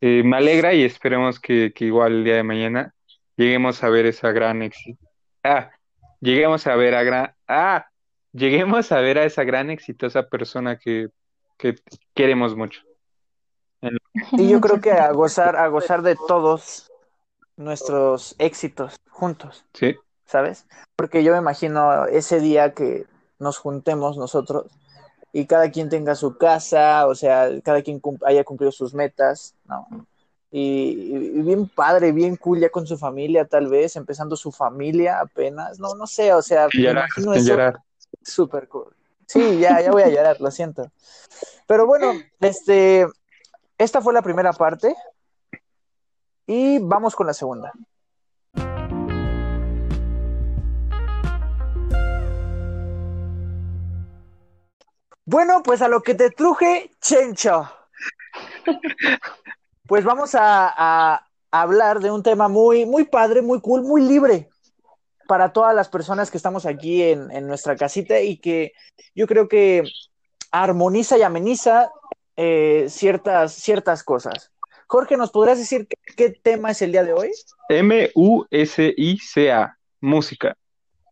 eh, 0.00 0.22
me 0.24 0.36
alegra 0.36 0.74
y 0.74 0.84
esperemos 0.84 1.40
que, 1.40 1.72
que, 1.74 1.86
igual 1.86 2.12
el 2.12 2.24
día 2.24 2.36
de 2.36 2.42
mañana 2.42 2.94
lleguemos 3.36 3.82
a 3.82 3.88
ver 3.90 4.06
esa 4.06 4.32
gran 4.32 4.62
éxito. 4.62 5.06
Ah, 5.42 5.70
lleguemos 6.20 6.66
a 6.66 6.76
ver 6.76 6.94
a 6.94 7.02
gran, 7.02 7.34
ah, 7.48 7.86
lleguemos 8.32 8.92
a 8.92 9.00
ver 9.00 9.18
a 9.18 9.24
esa 9.24 9.44
gran 9.44 9.70
exitosa 9.70 10.28
persona 10.28 10.78
que, 10.78 11.08
que 11.58 11.76
queremos 12.14 12.56
mucho. 12.56 12.82
Y 14.32 14.48
yo 14.48 14.60
creo 14.60 14.80
que 14.80 14.92
a 14.92 15.10
gozar, 15.12 15.56
a 15.56 15.68
gozar 15.68 16.02
de 16.02 16.16
todos 16.28 16.90
nuestros 17.56 18.34
éxitos 18.38 18.96
juntos. 19.10 19.64
Sí. 19.74 19.96
¿Sabes? 20.26 20.66
Porque 20.96 21.22
yo 21.22 21.32
me 21.32 21.38
imagino 21.38 22.06
ese 22.06 22.40
día 22.40 22.74
que 22.74 23.06
nos 23.38 23.58
juntemos 23.58 24.16
nosotros 24.16 24.66
y 25.32 25.46
cada 25.46 25.70
quien 25.70 25.88
tenga 25.88 26.14
su 26.14 26.36
casa, 26.36 27.06
o 27.06 27.14
sea, 27.14 27.50
cada 27.62 27.82
quien 27.82 28.00
cum 28.00 28.18
haya 28.24 28.42
cumplido 28.42 28.72
sus 28.72 28.94
metas, 28.94 29.54
¿no? 29.66 29.86
Y, 30.50 31.12
y, 31.12 31.42
bien 31.42 31.68
padre, 31.68 32.12
bien 32.12 32.36
cool 32.36 32.60
ya 32.60 32.70
con 32.70 32.86
su 32.86 32.96
familia, 32.96 33.44
tal 33.44 33.68
vez, 33.68 33.96
empezando 33.96 34.36
su 34.36 34.50
familia 34.50 35.20
apenas, 35.20 35.78
no, 35.78 35.94
no 35.94 36.06
sé, 36.06 36.32
o 36.32 36.40
sea, 36.40 36.68
me 36.72 36.82
llorar, 36.82 37.08
imagino 37.18 37.34
eso 37.34 37.78
súper 38.22 38.68
cool. 38.68 38.94
Sí, 39.26 39.58
ya, 39.58 39.80
ya 39.80 39.90
voy 39.90 40.02
a 40.02 40.08
llorar, 40.08 40.40
lo 40.40 40.50
siento. 40.50 40.90
Pero 41.66 41.86
bueno, 41.86 42.12
este, 42.40 43.06
esta 43.78 44.00
fue 44.00 44.14
la 44.14 44.22
primera 44.22 44.52
parte 44.52 44.94
y 46.46 46.78
vamos 46.78 47.14
con 47.14 47.26
la 47.26 47.34
segunda. 47.34 47.72
Bueno, 55.24 55.62
pues 55.64 55.82
a 55.82 55.88
lo 55.88 56.02
que 56.02 56.14
te 56.14 56.30
truje, 56.30 56.90
Chencho. 57.00 57.68
Pues 59.88 60.04
vamos 60.04 60.34
a, 60.34 61.22
hablar 61.50 62.00
de 62.00 62.10
un 62.10 62.22
tema 62.22 62.48
muy, 62.48 62.86
muy 62.86 63.04
padre, 63.04 63.40
muy 63.40 63.60
cool, 63.60 63.82
muy 63.82 64.02
libre 64.02 64.48
para 65.26 65.52
todas 65.52 65.74
las 65.74 65.88
personas 65.88 66.30
que 66.30 66.36
estamos 66.36 66.66
aquí 66.66 67.02
en 67.02 67.46
nuestra 67.46 67.76
casita 67.76 68.20
y 68.20 68.38
que 68.38 68.72
yo 69.14 69.26
creo 69.26 69.48
que 69.48 69.84
armoniza 70.50 71.18
y 71.18 71.22
ameniza 71.22 71.90
eh, 72.36 72.86
ciertas, 72.88 73.52
ciertas 73.54 74.02
cosas. 74.02 74.50
Jorge, 74.86 75.16
¿nos 75.16 75.30
podrás 75.30 75.58
decir 75.58 75.88
qué, 75.88 75.96
qué, 76.14 76.30
tema 76.30 76.70
es 76.70 76.80
el 76.82 76.92
día 76.92 77.02
de 77.02 77.12
hoy? 77.12 77.30
M-U-S-I-C-A, 77.68 78.16
música. 80.00 80.56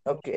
Ok, 0.04 0.28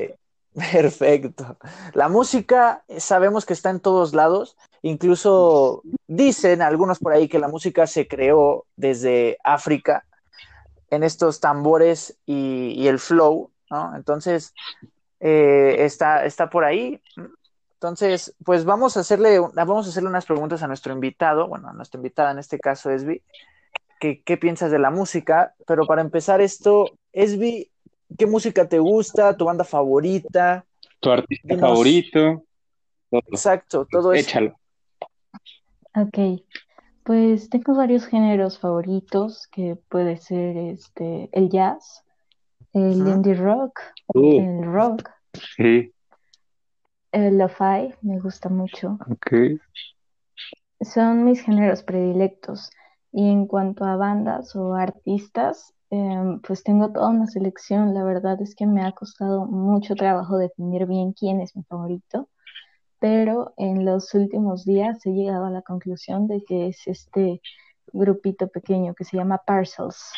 perfecto. 0.72 1.58
La 1.94 2.10
música 2.10 2.84
sabemos 2.98 3.46
que 3.46 3.54
está 3.54 3.70
en 3.70 3.80
todos 3.80 4.14
lados, 4.14 4.58
incluso 4.82 5.84
dicen 6.08 6.62
algunos 6.62 7.00
por 7.00 7.14
ahí 7.14 7.28
que 7.28 7.40
la 7.40 7.48
música 7.48 7.86
se 7.86 8.08
creó 8.08 8.66
desde 8.76 9.38
África 9.44 10.06
en 10.90 11.04
estos 11.04 11.40
tambores 11.40 12.18
y, 12.26 12.74
y 12.76 12.88
el 12.88 12.98
flow, 12.98 13.52
¿no? 13.70 13.96
Entonces, 13.96 14.54
eh, 15.20 15.78
está, 15.80 16.26
está 16.26 16.50
por 16.50 16.64
ahí. 16.64 17.02
Entonces, 17.78 18.36
pues 18.44 18.66
vamos 18.66 18.98
a 18.98 19.02
hacerle, 19.02 19.40
vamos 19.40 19.86
a 19.86 19.90
hacerle 19.90 20.10
unas 20.10 20.26
preguntas 20.26 20.64
a 20.64 20.68
nuestro 20.68 20.94
invitado, 20.94 21.48
bueno, 21.48 21.70
a 21.70 21.74
nuestra 21.74 22.00
invitada 22.00 22.32
en 22.32 22.40
este 22.40 22.58
caso, 22.58 22.90
Esbi, 22.90 23.22
¿qué, 24.00 24.24
qué 24.24 24.36
piensas 24.36 24.72
de 24.72 24.80
la 24.80 24.90
música? 24.90 25.54
Pero 25.68 25.86
para 25.86 26.02
empezar 26.02 26.42
esto, 26.42 26.98
Esbi, 27.14 27.70
¿qué 28.18 28.26
música 28.26 28.68
te 28.68 28.80
gusta? 28.80 29.38
¿Tu 29.38 29.46
banda 29.46 29.64
favorita? 29.64 30.66
¿Tu 31.00 31.12
artista 31.12 31.54
Dinos... 31.54 31.70
favorito? 31.70 32.44
Todo. 33.12 33.22
Exacto, 33.28 33.88
todo 33.92 34.12
eso. 34.14 34.28
Échalo. 34.28 34.60
Ok, 35.94 36.42
pues 37.04 37.48
tengo 37.48 37.76
varios 37.76 38.08
géneros 38.08 38.58
favoritos, 38.58 39.48
que 39.52 39.78
puede 39.88 40.18
ser 40.18 40.58
este, 40.58 41.30
el 41.32 41.50
jazz, 41.50 42.04
el 42.74 43.02
uh 43.02 43.06
-huh. 43.06 43.14
indie 43.14 43.36
rock, 43.36 43.80
uh. 44.16 44.40
el 44.40 44.64
rock. 44.66 45.12
Sí. 45.56 45.94
El 47.12 47.38
lo-fi 47.38 47.94
me 48.02 48.20
gusta 48.20 48.50
mucho. 48.50 48.98
Okay. 49.10 49.58
Son 50.82 51.24
mis 51.24 51.42
géneros 51.42 51.84
predilectos. 51.84 52.70
Y 53.12 53.30
en 53.30 53.48
cuanto 53.48 53.86
a 53.86 53.96
bandas 53.96 54.56
o 54.56 54.76
artistas, 54.76 55.74
eh, 55.90 56.40
pues 56.46 56.64
tengo 56.64 56.92
toda 56.92 57.10
una 57.10 57.28
selección. 57.28 57.94
La 57.94 58.04
verdad 58.04 58.42
es 58.42 58.54
que 58.56 58.68
me 58.68 58.84
ha 58.84 58.92
costado 58.92 59.46
mucho 59.46 59.96
trabajo 59.96 60.38
definir 60.38 60.86
bien 60.86 61.14
quién 61.14 61.42
es 61.42 61.56
mi 61.56 61.64
favorito. 61.64 62.30
Pero 63.00 63.54
en 63.58 63.86
los 63.86 64.14
últimos 64.14 64.66
días 64.66 65.06
he 65.06 65.12
llegado 65.12 65.46
a 65.46 65.52
la 65.52 65.62
conclusión 65.62 66.28
de 66.28 66.44
que 66.44 66.68
es 66.68 66.88
este 66.88 67.42
grupito 67.94 68.48
pequeño 68.48 68.94
que 68.94 69.04
se 69.04 69.18
llama 69.18 69.42
Parcels. 69.46 70.12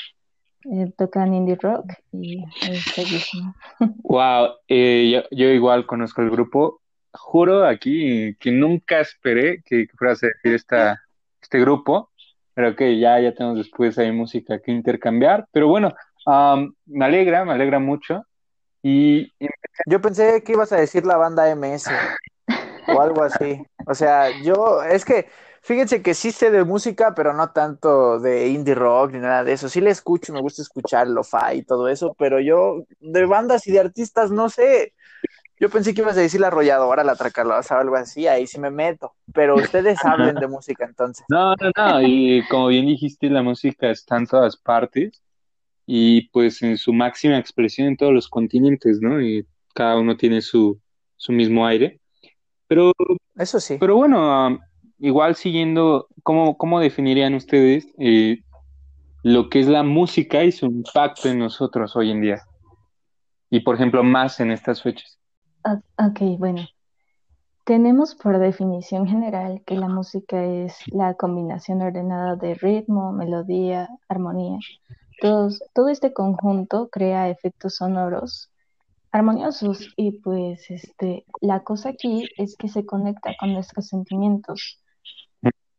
eh, 0.66 0.92
tocan 0.98 1.34
indie 1.34 1.56
rock 1.56 1.86
y 2.12 2.44
es 2.70 2.86
bellísimo. 2.96 3.56
Wow, 4.04 4.56
eh, 4.68 5.24
yo, 5.32 5.46
igual 5.46 5.86
conozco 5.86 6.22
el 6.22 6.30
grupo. 6.30 6.79
Juro 7.12 7.66
aquí 7.66 8.36
que 8.36 8.52
nunca 8.52 9.00
esperé 9.00 9.62
que, 9.64 9.88
fuera 9.98 10.14
a 10.14 10.16
ser 10.16 10.34
esta, 10.44 11.02
este 11.42 11.60
grupo, 11.60 12.12
pero 12.54 12.76
que 12.76 13.00
ya, 13.00 13.20
ya 13.20 13.34
tenemos 13.34 13.58
después 13.58 13.98
ahí 13.98 14.12
música 14.12 14.60
que 14.60 14.72
intercambiar. 14.72 15.48
Pero 15.52 15.68
bueno, 15.68 15.94
me 16.86 17.06
alegra, 17.06 17.46
me 17.46 17.54
alegra 17.54 17.80
mucho. 17.80 18.26
Y 18.82 19.34
yo 19.86 20.02
pensé 20.02 20.44
que 20.44 20.54
ibas 20.54 20.72
a 20.72 20.78
decir 20.78 21.06
la 21.06 21.18
banda 21.18 21.50
MS 21.56 21.90
o 22.88 23.02
algo 23.02 23.24
así. 23.24 23.62
O 23.86 23.94
sea, 23.94 24.30
yo, 24.42 24.84
es 24.84 25.04
que 25.04 25.28
Fíjense 25.62 26.02
que 26.02 26.14
sí 26.14 26.32
sé 26.32 26.52
de 26.52 26.64
música, 26.64 27.14
pero 27.14 27.34
no 27.34 27.52
tanto 27.52 28.20
de 28.20 28.48
indie 28.48 28.76
rock 28.76 29.12
ni 29.12 29.20
nada 29.20 29.44
de 29.44 29.54
eso. 29.54 29.68
Sí 29.68 29.82
le 29.82 29.90
escucho, 29.90 30.34
me 30.34 30.42
gusta 30.42 30.62
escuchar 30.62 31.08
lo-fi 31.08 31.58
y 31.58 31.64
todo 31.64 31.90
eso, 31.90 32.16
pero 32.18 32.40
yo 32.40 32.86
de 33.00 33.26
bandas 33.26 33.68
y 33.68 33.72
de 33.72 33.80
artistas 33.80 34.32
no 34.32 34.50
sé. 34.50 34.94
Yo 35.60 35.70
pensé 35.70 35.94
que 35.94 36.02
ibas 36.02 36.18
a 36.18 36.22
decir 36.22 36.40
la 36.40 36.48
arrolladora, 36.48 37.04
la 37.04 37.16
tracalosa 37.16 37.76
o 37.76 37.82
algo 37.82 37.98
así, 37.98 38.28
ahí 38.28 38.48
sí 38.48 38.60
me 38.60 38.72
meto. 38.72 39.14
Pero 39.34 39.56
ustedes 39.56 40.00
hablen 40.06 40.36
de 40.36 40.48
música 40.48 40.86
entonces. 40.86 41.26
No, 41.30 41.54
no, 41.56 41.72
no. 41.76 42.02
Y 42.02 42.44
como 42.50 42.68
bien 42.68 42.86
dijiste, 42.86 43.30
la 43.30 43.44
música 43.44 43.92
está 43.92 44.18
en 44.18 44.28
todas 44.28 44.56
partes 44.56 45.22
y 45.86 46.30
pues 46.30 46.62
en 46.62 46.78
su 46.78 46.94
máxima 46.94 47.38
expresión 47.38 47.88
en 47.88 47.98
todos 47.98 48.14
los 48.14 48.30
continentes, 48.30 49.02
¿no? 49.02 49.22
Y 49.22 49.46
cada 49.74 49.98
uno 49.98 50.16
tiene 50.16 50.42
su, 50.42 50.80
su 51.18 51.34
mismo 51.34 51.68
aire. 51.68 52.00
Pero, 52.68 52.94
eso 53.36 53.60
sí. 53.60 53.78
Pero 53.80 53.96
bueno, 53.98 54.60
igual 55.00 55.36
siguiendo, 55.36 56.08
¿cómo, 56.24 56.58
cómo 56.58 56.80
definirían 56.80 57.34
ustedes 57.34 57.88
eh, 57.98 58.44
lo 59.24 59.50
que 59.50 59.60
es 59.60 59.68
la 59.68 59.84
música 59.84 60.44
y 60.44 60.52
su 60.52 60.68
impacto 60.68 61.28
en 61.28 61.40
nosotros 61.40 61.96
hoy 61.98 62.12
en 62.12 62.22
día? 62.22 62.42
Y 63.50 63.62
por 63.62 63.76
ejemplo, 63.76 64.04
más 64.04 64.40
en 64.40 64.52
estas 64.52 64.82
fechas. 64.82 65.20
Ok, 65.64 66.22
bueno. 66.38 66.62
Tenemos 67.66 68.16
por 68.16 68.40
definición 68.40 69.08
general 69.08 69.62
que 69.66 69.76
la 69.76 69.88
música 69.88 70.44
es 70.44 70.76
la 70.88 71.14
combinación 71.14 71.82
ordenada 71.82 72.36
de 72.36 72.56
ritmo, 72.56 73.12
melodía, 73.12 73.90
armonía. 74.08 74.58
todo 75.22 75.90
este 75.90 76.14
conjunto 76.14 76.90
crea 76.90 77.30
efectos 77.30 77.76
sonoros 77.76 78.50
armoniosos 79.12 79.94
y 79.98 80.12
pues 80.20 80.70
este, 80.70 81.26
la 81.42 81.64
cosa 81.64 81.90
aquí 81.90 82.28
es 82.38 82.56
que 82.56 82.70
se 82.70 82.86
conecta 82.86 83.36
con 83.40 83.54
nuestros 83.54 83.88
sentimientos 83.88 84.80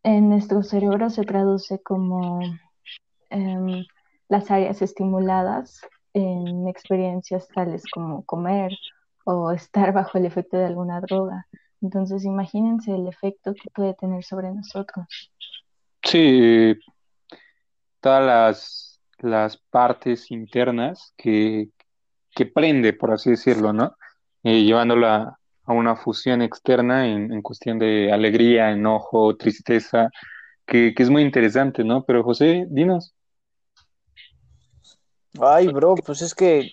en 0.02 0.30
nuestro 0.30 0.62
cerebro 0.62 1.10
se 1.10 1.24
traduce 1.24 1.82
como 1.82 2.40
em, 3.28 3.84
las 4.28 4.50
áreas 4.50 4.80
estimuladas 4.80 5.82
en 6.14 6.66
experiencias 6.68 7.48
tales 7.48 7.82
como 7.92 8.24
comer 8.24 8.72
o 9.24 9.50
estar 9.52 9.92
bajo 9.92 10.18
el 10.18 10.26
efecto 10.26 10.56
de 10.56 10.66
alguna 10.66 11.00
droga. 11.00 11.46
Entonces, 11.80 12.24
imagínense 12.24 12.94
el 12.94 13.08
efecto 13.08 13.54
que 13.54 13.70
puede 13.70 13.94
tener 13.94 14.24
sobre 14.24 14.52
nosotros. 14.52 15.32
Sí, 16.02 16.74
todas 18.00 18.24
las, 18.24 19.00
las 19.18 19.56
partes 19.56 20.30
internas 20.30 21.14
que, 21.16 21.70
que 22.34 22.46
prende, 22.46 22.92
por 22.92 23.12
así 23.12 23.30
decirlo, 23.30 23.72
¿no? 23.72 23.96
Eh, 24.42 24.62
llevándola 24.62 25.38
a 25.64 25.72
una 25.72 25.96
fusión 25.96 26.42
externa 26.42 27.06
en, 27.06 27.42
cuestión 27.42 27.78
de 27.78 28.12
alegría, 28.12 28.70
enojo, 28.70 29.36
tristeza, 29.36 30.10
que, 30.66 30.94
es 30.96 31.10
muy 31.10 31.22
interesante, 31.22 31.84
¿no? 31.84 32.04
Pero 32.04 32.24
José, 32.24 32.66
dinos. 32.68 33.14
Ay, 35.40 35.68
bro, 35.68 35.94
pues 35.94 36.22
es 36.22 36.34
que 36.34 36.72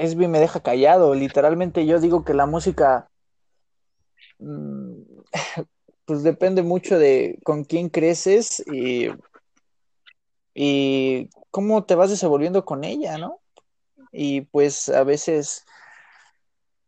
Esby 0.00 0.28
me 0.28 0.40
deja 0.40 0.60
callado. 0.60 1.14
Literalmente 1.14 1.86
yo 1.86 2.00
digo 2.00 2.24
que 2.24 2.34
la 2.34 2.46
música, 2.46 3.10
mm, 4.38 5.02
pues 6.04 6.22
depende 6.22 6.62
mucho 6.62 6.98
de 6.98 7.38
con 7.44 7.64
quién 7.64 7.88
creces 7.88 8.62
y, 8.72 9.08
y 10.54 11.30
cómo 11.50 11.84
te 11.84 11.94
vas 11.94 12.10
desenvolviendo 12.10 12.64
con 12.64 12.84
ella, 12.84 13.18
¿no? 13.18 13.40
Y 14.12 14.42
pues 14.42 14.88
a 14.88 15.04
veces 15.04 15.66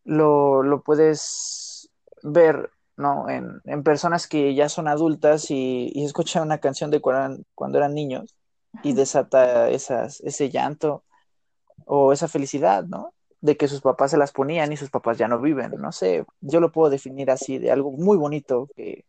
lo, 0.04 0.82
puedes 0.84 1.90
ver, 2.22 2.70
¿no? 2.96 3.28
En, 3.28 3.82
personas 3.82 4.26
que 4.26 4.54
ya 4.54 4.68
son 4.68 4.88
adultas 4.88 5.50
y, 5.50 5.92
escuchan 6.04 6.42
una 6.42 6.58
canción 6.58 6.90
de 6.90 7.00
cuando, 7.00 7.42
cuando 7.54 7.78
eran 7.78 7.94
niños 7.94 8.34
y 8.82 8.92
desata 8.94 9.68
esas, 9.68 10.20
ese 10.20 10.50
llanto 10.50 11.04
o 11.86 12.12
esa 12.12 12.28
felicidad, 12.28 12.84
¿no? 12.84 13.12
De 13.40 13.56
que 13.56 13.68
sus 13.68 13.80
papás 13.80 14.10
se 14.10 14.18
las 14.18 14.32
ponían 14.32 14.72
y 14.72 14.76
sus 14.76 14.90
papás 14.90 15.18
ya 15.18 15.28
no 15.28 15.40
viven. 15.40 15.72
No 15.78 15.92
sé, 15.92 16.24
yo 16.40 16.60
lo 16.60 16.72
puedo 16.72 16.90
definir 16.90 17.30
así, 17.30 17.58
de 17.58 17.70
algo 17.70 17.92
muy 17.92 18.16
bonito 18.16 18.68
que, 18.76 19.04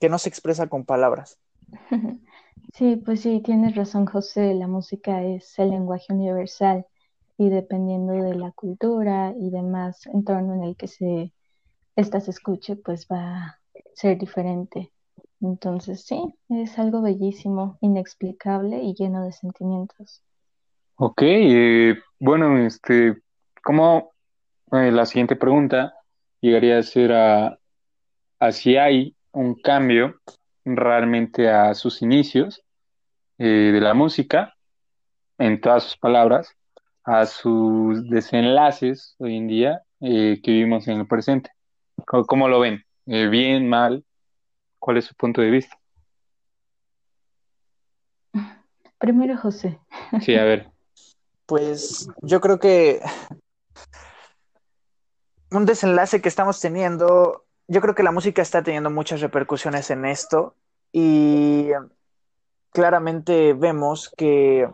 que 0.00 0.08
no 0.08 0.18
se 0.18 0.28
expresa 0.28 0.68
con 0.68 0.84
palabras. 0.84 1.38
Sí, 2.74 2.96
pues 2.96 3.22
sí, 3.22 3.40
tienes 3.40 3.74
razón, 3.76 4.04
José. 4.06 4.52
La 4.54 4.68
música 4.68 5.22
es 5.22 5.58
el 5.58 5.70
lenguaje 5.70 6.12
universal 6.12 6.86
y 7.38 7.48
dependiendo 7.48 8.12
de 8.12 8.34
la 8.34 8.52
cultura 8.52 9.32
y 9.36 9.50
demás 9.50 10.06
entorno 10.06 10.54
en 10.54 10.64
el 10.64 10.76
que 10.76 10.86
se 10.86 11.32
esta 11.96 12.20
se 12.20 12.30
escuche, 12.30 12.76
pues 12.76 13.08
va 13.10 13.44
a 13.44 13.60
ser 13.94 14.18
diferente. 14.18 14.92
Entonces 15.40 16.04
sí, 16.04 16.22
es 16.48 16.78
algo 16.78 17.02
bellísimo, 17.02 17.78
inexplicable 17.80 18.82
y 18.82 18.94
lleno 18.94 19.24
de 19.24 19.32
sentimientos. 19.32 20.22
Ok, 21.00 21.22
eh, 21.22 21.96
bueno, 22.18 22.58
este, 22.58 23.22
como 23.62 24.10
eh, 24.72 24.90
la 24.90 25.06
siguiente 25.06 25.36
pregunta 25.36 25.94
llegaría 26.40 26.76
a 26.76 26.82
ser 26.82 27.12
a, 27.12 27.56
a, 28.40 28.50
si 28.50 28.76
hay 28.76 29.14
un 29.30 29.54
cambio 29.54 30.20
realmente 30.64 31.50
a 31.50 31.72
sus 31.74 32.02
inicios 32.02 32.64
eh, 33.38 33.70
de 33.72 33.80
la 33.80 33.94
música, 33.94 34.56
en 35.38 35.60
todas 35.60 35.84
sus 35.84 35.96
palabras, 35.98 36.56
a 37.04 37.26
sus 37.26 38.10
desenlaces 38.10 39.14
hoy 39.18 39.36
en 39.36 39.46
día 39.46 39.82
que 40.00 40.40
vivimos 40.44 40.88
en 40.88 40.98
el 40.98 41.06
presente. 41.06 41.52
¿Cómo, 42.06 42.48
lo 42.48 42.58
ven? 42.58 42.82
¿Bien, 43.06 43.68
mal? 43.68 44.04
¿Cuál 44.80 44.96
es 44.96 45.04
su 45.04 45.14
punto 45.14 45.42
de 45.42 45.50
vista? 45.52 45.78
Primero 48.98 49.36
José. 49.36 49.78
Sí, 50.20 50.34
a 50.34 50.42
ver. 50.42 50.77
Pues 51.48 52.06
yo 52.20 52.42
creo 52.42 52.58
que 52.58 53.00
un 55.50 55.64
desenlace 55.64 56.20
que 56.20 56.28
estamos 56.28 56.60
teniendo, 56.60 57.46
yo 57.66 57.80
creo 57.80 57.94
que 57.94 58.02
la 58.02 58.12
música 58.12 58.42
está 58.42 58.62
teniendo 58.62 58.90
muchas 58.90 59.22
repercusiones 59.22 59.88
en 59.88 60.04
esto 60.04 60.56
y 60.92 61.70
claramente 62.70 63.54
vemos 63.54 64.12
que 64.14 64.68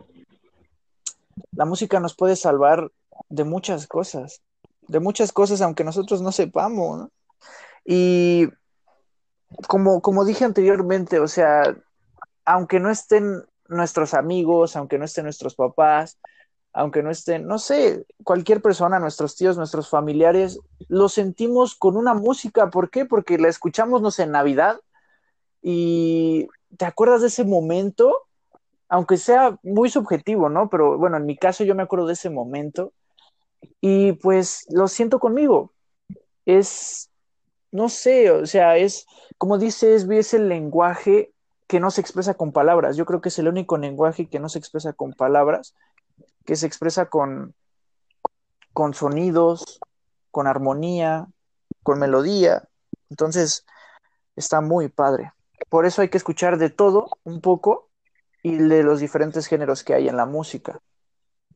la 1.53 1.63
música 1.63 2.01
nos 2.01 2.13
puede 2.13 2.35
salvar 2.35 2.91
de 3.29 3.45
muchas 3.45 3.87
cosas, 3.87 4.41
de 4.81 4.99
muchas 4.99 5.31
cosas 5.31 5.61
aunque 5.61 5.85
nosotros 5.85 6.21
no 6.21 6.33
sepamos. 6.33 7.07
Y 7.85 8.49
como, 9.69 10.01
como 10.01 10.25
dije 10.25 10.43
anteriormente, 10.43 11.21
o 11.21 11.29
sea, 11.29 11.73
aunque 12.43 12.81
no 12.81 12.89
estén 12.89 13.45
nuestros 13.69 14.13
amigos, 14.13 14.75
aunque 14.75 14.97
no 14.97 15.05
estén 15.05 15.23
nuestros 15.23 15.55
papás, 15.55 16.19
aunque 16.75 17.01
no 17.01 17.09
estén, 17.09 17.47
no 17.47 17.57
sé, 17.57 18.05
cualquier 18.23 18.61
persona, 18.61 18.99
nuestros 18.99 19.35
tíos, 19.35 19.57
nuestros 19.57 19.89
familiares, 19.89 20.59
lo 20.87 21.09
sentimos 21.09 21.75
con 21.75 21.97
una 21.97 22.13
música. 22.13 22.69
¿Por 22.69 22.89
qué? 22.89 23.05
Porque 23.05 23.37
la 23.37 23.47
escuchamos, 23.47 24.01
no 24.01 24.11
sé, 24.11 24.23
en 24.23 24.31
Navidad 24.31 24.79
y 25.61 26.47
te 26.77 26.85
acuerdas 26.85 27.21
de 27.21 27.27
ese 27.27 27.45
momento 27.45 28.25
aunque 28.87 29.17
sea 29.17 29.57
muy 29.63 29.89
subjetivo, 29.89 30.49
¿no? 30.49 30.69
Pero 30.69 30.97
bueno, 30.97 31.17
en 31.17 31.25
mi 31.25 31.37
caso 31.37 31.63
yo 31.63 31.75
me 31.75 31.83
acuerdo 31.83 32.07
de 32.07 32.13
ese 32.13 32.29
momento 32.29 32.93
y 33.81 34.13
pues 34.13 34.65
lo 34.69 34.87
siento 34.87 35.19
conmigo. 35.19 35.73
Es, 36.45 37.09
no 37.71 37.89
sé, 37.89 38.31
o 38.31 38.45
sea, 38.45 38.77
es, 38.77 39.07
como 39.37 39.57
dices, 39.57 40.07
es 40.09 40.33
el 40.33 40.49
lenguaje 40.49 41.33
que 41.67 41.79
no 41.79 41.89
se 41.89 42.01
expresa 42.01 42.35
con 42.35 42.51
palabras. 42.51 42.95
Yo 42.95 43.05
creo 43.05 43.21
que 43.21 43.29
es 43.29 43.39
el 43.39 43.47
único 43.47 43.77
lenguaje 43.77 44.27
que 44.27 44.39
no 44.39 44.49
se 44.49 44.59
expresa 44.59 44.93
con 44.93 45.13
palabras, 45.13 45.73
que 46.45 46.55
se 46.55 46.67
expresa 46.67 47.07
con, 47.07 47.53
con 48.73 48.93
sonidos, 48.93 49.79
con 50.31 50.47
armonía, 50.47 51.27
con 51.83 51.99
melodía. 51.99 52.67
Entonces, 53.09 53.65
está 54.35 54.61
muy 54.61 54.89
padre. 54.89 55.31
Por 55.69 55.85
eso 55.85 56.01
hay 56.01 56.09
que 56.09 56.17
escuchar 56.17 56.57
de 56.57 56.69
todo 56.69 57.17
un 57.23 57.41
poco 57.41 57.89
y 58.43 58.55
de 58.57 58.83
los 58.83 58.99
diferentes 58.99 59.47
géneros 59.47 59.83
que 59.83 59.93
hay 59.93 60.07
en 60.07 60.17
la 60.17 60.25
música. 60.25 60.79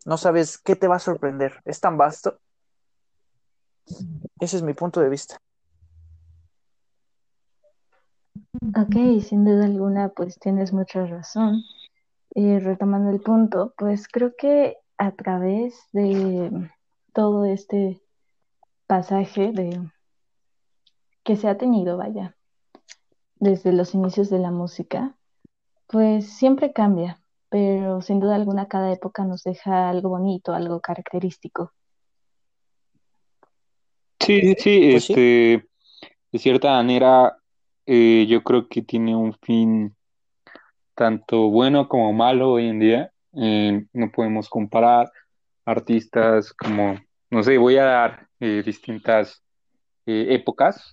No 0.06 0.18
sabes 0.18 0.58
qué 0.58 0.76
te 0.76 0.88
va 0.88 0.96
a 0.96 1.00
sorprender. 1.00 1.62
Es 1.66 1.80
tan 1.80 1.98
vasto. 1.98 2.40
Ese 4.40 4.58
es 4.58 4.64
mi 4.64 4.74
punto 4.74 5.02
de 5.02 5.10
vista. 5.10 5.40
Ok, 8.76 9.22
sin 9.22 9.46
duda 9.46 9.66
alguna, 9.66 10.10
pues 10.10 10.40
tienes 10.40 10.74
mucha 10.74 11.06
razón. 11.06 11.64
Y 12.36 12.60
retomando 12.60 13.10
el 13.10 13.22
punto, 13.22 13.74
pues 13.78 14.08
creo 14.08 14.34
que 14.38 14.78
a 14.98 15.12
través 15.12 15.88
de 15.94 16.70
todo 17.14 17.46
este 17.46 18.02
pasaje 18.86 19.52
de 19.52 19.82
que 21.24 21.36
se 21.36 21.48
ha 21.48 21.58
tenido, 21.58 21.98
vaya, 21.98 22.36
desde 23.36 23.72
los 23.72 23.94
inicios 23.94 24.30
de 24.30 24.40
la 24.40 24.52
música, 24.52 25.16
pues 25.88 26.28
siempre 26.28 26.74
cambia, 26.74 27.22
pero 27.50 28.02
sin 28.02 28.20
duda 28.20 28.36
alguna 28.36 28.68
cada 28.68 28.92
época 28.92 29.24
nos 29.24 29.44
deja 29.44 29.90
algo 29.90 30.10
bonito, 30.10 30.54
algo 30.54 30.80
característico. 30.82 31.74
Sí, 34.20 34.54
sí, 34.58 34.90
pues 34.92 35.10
este, 35.10 35.70
de 36.32 36.40
cierta 36.40 36.72
manera, 36.72 37.38
eh, 37.86 38.28
yo 38.30 38.44
creo 38.44 38.68
que 38.68 38.82
tiene 38.82 39.16
un 39.16 39.34
fin 39.42 39.96
tanto 41.00 41.50
bueno 41.50 41.88
como 41.88 42.12
malo 42.12 42.52
hoy 42.52 42.68
en 42.68 42.80
día. 42.80 43.12
Eh, 43.42 43.86
no 43.94 44.12
podemos 44.12 44.50
comparar 44.50 45.10
artistas 45.64 46.52
como, 46.52 47.00
no 47.30 47.42
sé, 47.42 47.58
voy 47.58 47.78
a 47.78 47.86
dar 47.86 48.28
eh, 48.42 48.62
distintas 48.66 49.42
épocas, 50.06 50.92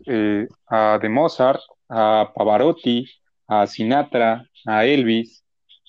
a 0.68 0.98
de 1.00 1.08
Mozart, 1.08 1.60
a 1.88 2.30
Pavarotti, 2.34 3.08
a 3.48 3.66
Sinatra, 3.66 4.46
a 4.66 4.84
Elvis, 4.84 5.42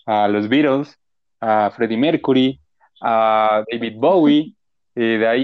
a 0.05 0.29
los 0.29 0.47
Beatles, 0.47 0.97
a 1.41 1.69
Freddie 1.75 1.97
Mercury, 1.97 2.59
a 3.01 3.65
David 3.69 3.95
Bowie, 3.97 4.55
de 4.95 5.27
ahí 5.27 5.43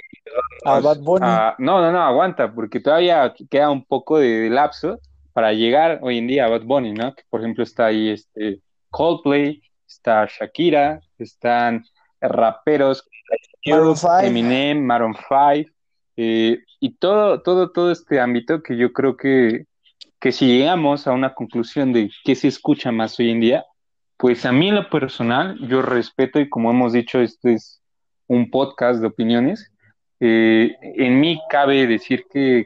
a 0.65 0.79
Bad 0.79 0.99
Bunny. 1.01 1.25
no, 1.59 1.81
no, 1.81 1.91
no, 1.91 2.01
aguanta, 2.01 2.51
porque 2.51 2.79
todavía 2.79 3.33
queda 3.49 3.69
un 3.69 3.83
poco 3.83 4.17
de, 4.17 4.49
lapso 4.49 4.99
para 5.33 5.51
llegar 5.53 5.99
hoy 6.01 6.19
en 6.19 6.27
día 6.27 6.45
a 6.45 6.49
Bad 6.49 6.63
Bunny, 6.63 6.93
¿no? 6.93 7.13
Que 7.13 7.23
por 7.29 7.41
ejemplo 7.41 7.63
está 7.63 7.87
ahí 7.87 8.09
este 8.09 8.61
Coldplay, 8.89 9.61
está 9.87 10.27
Shakira, 10.27 11.01
están 11.17 11.83
raperos, 12.21 13.07
Maroon 13.65 13.97
5. 13.97 14.19
Eminem, 14.19 14.83
Maroon 14.83 15.15
5, 15.15 15.69
eh, 16.17 16.59
y 16.79 16.95
todo, 16.97 17.41
todo, 17.41 17.71
todo 17.71 17.91
este 17.91 18.19
ámbito 18.19 18.61
que 18.61 18.77
yo 18.77 18.93
creo 18.93 19.17
que, 19.17 19.65
que 20.19 20.31
si 20.31 20.47
llegamos 20.47 21.07
a 21.07 21.11
una 21.11 21.33
conclusión 21.33 21.93
de 21.93 22.11
qué 22.23 22.35
se 22.35 22.47
escucha 22.47 22.91
más 22.91 23.19
hoy 23.19 23.31
en 23.31 23.39
día, 23.39 23.65
pues 24.17 24.45
a 24.45 24.51
mí 24.51 24.69
en 24.69 24.75
lo 24.75 24.89
personal, 24.89 25.57
yo 25.67 25.81
respeto 25.81 26.39
y 26.39 26.49
como 26.49 26.71
hemos 26.71 26.93
dicho, 26.93 27.19
este 27.19 27.53
es 27.53 27.81
un 28.27 28.49
podcast 28.49 29.01
de 29.01 29.07
opiniones, 29.07 29.71
eh, 30.19 30.75
en 30.81 31.19
mí 31.19 31.41
cabe 31.49 31.87
decir 31.87 32.25
que, 32.31 32.65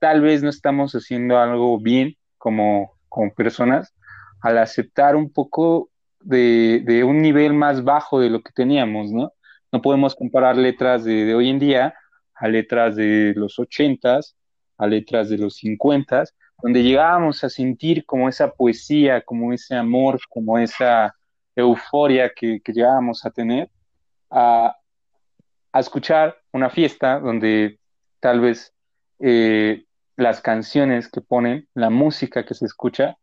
tal 0.00 0.22
vez 0.22 0.42
no 0.42 0.48
estamos 0.50 0.92
haciendo 0.94 1.38
algo 1.38 1.78
bien 1.78 2.16
como, 2.38 2.98
como 3.08 3.32
personas 3.32 3.94
al 4.40 4.58
aceptar 4.58 5.14
un 5.14 5.30
poco 5.30 5.90
de, 6.20 7.04
un 7.06 7.22
nivel 7.22 7.54
más 7.54 7.84
bajo 7.84 8.18
de 8.18 8.30
lo 8.30 8.42
que 8.42 8.52
teníamos, 8.52 9.12
¿no? 9.12 9.32
No 9.70 9.82
podemos 9.82 10.16
comparar 10.16 10.56
letras 10.56 11.04
de, 11.04 11.32
hoy 11.34 11.50
en 11.50 11.58
día 11.58 11.94
a 12.34 12.48
letras 12.48 12.96
de 12.96 13.34
los 13.36 13.58
ochentas, 13.58 14.36
a 14.78 14.86
letras 14.86 15.28
de 15.28 15.38
los 15.38 15.56
cincuentas, 15.56 16.34
donde 16.62 16.82
llegábamos 16.82 17.44
a 17.44 17.50
sentir 17.50 18.04
como 18.04 18.28
esa 18.28 18.50
poesía, 18.50 19.20
como 19.20 19.52
ese 19.52 19.76
amor, 19.76 20.18
como 20.28 20.58
esa 20.58 21.14
euforia 21.54 22.32
que, 22.34 22.60
llegábamos 22.66 23.24
a 23.24 23.30
tener, 23.30 23.70
a, 24.30 24.74
a 25.72 25.80
escuchar 25.80 26.36
una 26.52 26.70
fiesta 26.70 27.20
donde 27.20 27.78
tal 28.20 28.40
vez 28.40 28.74
eh, 29.20 29.84
las 30.20 30.40
canciones 30.40 31.08
que 31.08 31.20
ponen, 31.20 31.68
la 31.74 31.90
música 31.90 32.44
que 32.44 32.54
se 32.54 32.66
escucha, 32.66 33.16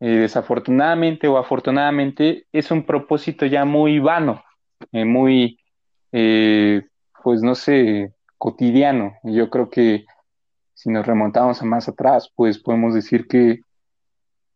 eh, 0.00 0.16
desafortunadamente 0.18 1.28
o 1.28 1.38
afortunadamente 1.38 2.46
es 2.52 2.70
un 2.70 2.84
propósito 2.84 3.46
ya 3.46 3.64
muy 3.64 3.98
vano, 4.00 4.42
eh, 4.92 5.04
muy, 5.04 5.58
pues 7.22 7.42
no 7.42 7.54
sé, 7.54 8.12
cotidiano. 8.36 9.14
Yo 9.22 9.48
creo 9.48 9.70
que 9.70 10.04
si 10.74 10.90
nos 10.90 11.06
remontamos 11.06 11.62
a 11.62 11.64
más 11.64 11.88
atrás, 11.88 12.30
pues 12.34 12.58
podemos 12.58 12.94
decir 12.94 13.26
que, 13.28 13.60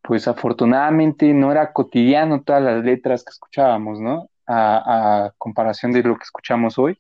pues 0.02 0.28
afortunadamente 0.28 1.32
no 1.32 1.50
era 1.50 1.72
cotidiano 1.72 2.42
todas 2.42 2.62
las 2.62 2.84
letras 2.84 3.24
que 3.24 3.30
escuchábamos, 3.30 4.00
¿no? 4.00 4.28
a 4.48 5.32
comparación 5.38 5.90
de 5.90 6.04
lo 6.04 6.16
que 6.16 6.22
escuchamos 6.22 6.78
hoy 6.78 6.96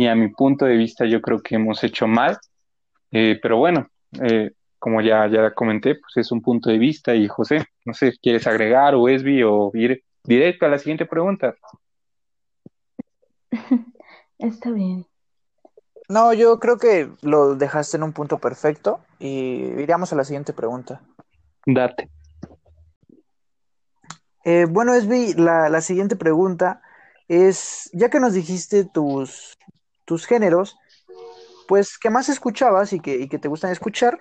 y 0.00 0.06
a 0.06 0.14
mi 0.14 0.28
punto 0.28 0.64
de 0.64 0.78
vista 0.78 1.04
yo 1.04 1.20
creo 1.20 1.42
que 1.42 1.56
hemos 1.56 1.84
hecho 1.84 2.06
mal, 2.06 2.38
eh, 3.10 3.38
pero 3.42 3.58
bueno, 3.58 3.86
eh, 4.12 4.52
como 4.78 5.00
ya, 5.00 5.28
ya 5.28 5.52
comenté, 5.54 5.94
pues 5.94 6.16
es 6.16 6.32
un 6.32 6.40
punto 6.40 6.70
de 6.70 6.78
vista 6.78 7.14
y 7.14 7.28
José, 7.28 7.66
no 7.84 7.94
sé, 7.94 8.14
¿quieres 8.20 8.46
agregar 8.46 8.94
o 8.94 9.08
Esbi 9.08 9.42
o 9.42 9.70
ir 9.74 10.02
directo 10.24 10.66
a 10.66 10.68
la 10.68 10.78
siguiente 10.78 11.06
pregunta? 11.06 11.54
Está 14.38 14.70
bien. 14.70 15.06
No, 16.08 16.32
yo 16.32 16.58
creo 16.58 16.78
que 16.78 17.10
lo 17.22 17.54
dejaste 17.54 17.96
en 17.96 18.02
un 18.02 18.12
punto 18.12 18.38
perfecto 18.38 19.00
y 19.18 19.64
iríamos 19.80 20.12
a 20.12 20.16
la 20.16 20.24
siguiente 20.24 20.52
pregunta. 20.52 21.02
Date. 21.66 22.10
Eh, 24.44 24.66
bueno, 24.68 24.94
Esbi, 24.94 25.34
la, 25.34 25.68
la 25.68 25.80
siguiente 25.82 26.16
pregunta 26.16 26.82
es, 27.28 27.90
ya 27.92 28.08
que 28.08 28.18
nos 28.18 28.32
dijiste 28.32 28.84
tus 28.86 29.56
tus 30.10 30.26
géneros, 30.26 30.76
pues, 31.70 31.98
¿qué 31.98 32.10
más 32.10 32.28
escuchabas 32.28 32.92
y 32.92 32.98
que, 32.98 33.28
te 33.28 33.46
gustan 33.46 33.70
escuchar? 33.70 34.18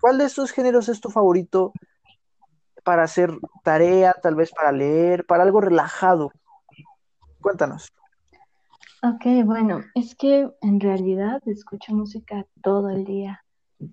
¿Cuál 0.00 0.18
de 0.18 0.24
estos 0.24 0.52
géneros 0.52 0.88
es 0.88 1.00
tu 1.00 1.10
favorito 1.10 1.72
para 2.84 3.02
hacer 3.02 3.32
tarea, 3.64 4.14
tal 4.22 4.36
vez 4.36 4.52
para 4.52 4.70
leer, 4.70 5.26
para 5.26 5.42
algo 5.42 5.60
relajado? 5.60 6.30
Cuéntanos. 7.40 7.92
Ok, 9.02 9.44
bueno, 9.44 9.80
es 9.96 10.14
que 10.14 10.48
en 10.60 10.78
realidad 10.78 11.42
escucho 11.46 11.92
música 11.92 12.46
todo 12.62 12.88
el 12.88 13.04
día. 13.04 13.44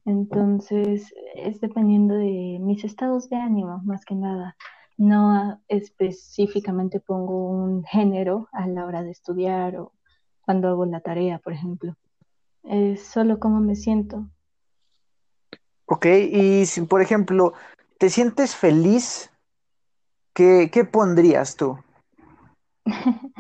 Entonces, 0.06 1.12
es 1.34 1.60
dependiendo 1.62 2.14
de 2.14 2.60
mis 2.62 2.84
estados 2.84 3.28
de 3.28 3.38
ánimo, 3.38 3.82
más 3.86 4.06
que 4.06 4.14
nada. 4.14 4.56
No 4.98 5.60
específicamente 5.68 7.00
pongo 7.00 7.50
un 7.50 7.84
género 7.86 8.50
a 8.52 8.68
la 8.68 8.86
hora 8.86 9.02
de 9.02 9.10
estudiar 9.10 9.78
o 9.78 9.94
cuando 10.42 10.68
hago 10.68 10.86
la 10.86 11.02
tarea, 11.02 11.40
por 11.40 11.54
ejemplo. 11.54 11.96
Es 12.70 13.04
solo 13.04 13.40
cómo 13.40 13.60
me 13.62 13.76
siento. 13.76 14.30
Ok, 15.88 16.06
y 16.06 16.68
si 16.68 16.82
por 16.84 17.02
ejemplo 17.02 17.54
te 17.98 18.12
sientes 18.12 18.56
feliz, 18.56 19.32
¿qué, 20.36 20.88
pondrías 20.90 21.56
tú? 21.56 21.80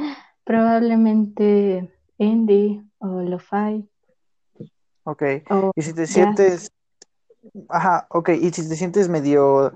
Probablemente 0.43 1.93
indie 2.17 2.83
o 2.97 3.21
lo-fi. 3.21 3.87
Ok, 5.03 5.23
y 5.75 5.81
si 5.83 5.93
te 5.93 6.07
sientes... 6.07 6.71
Ajá, 7.69 8.07
ok, 8.09 8.29
y 8.29 8.49
si 8.49 8.67
te 8.67 8.75
sientes 8.75 9.09
medio 9.09 9.73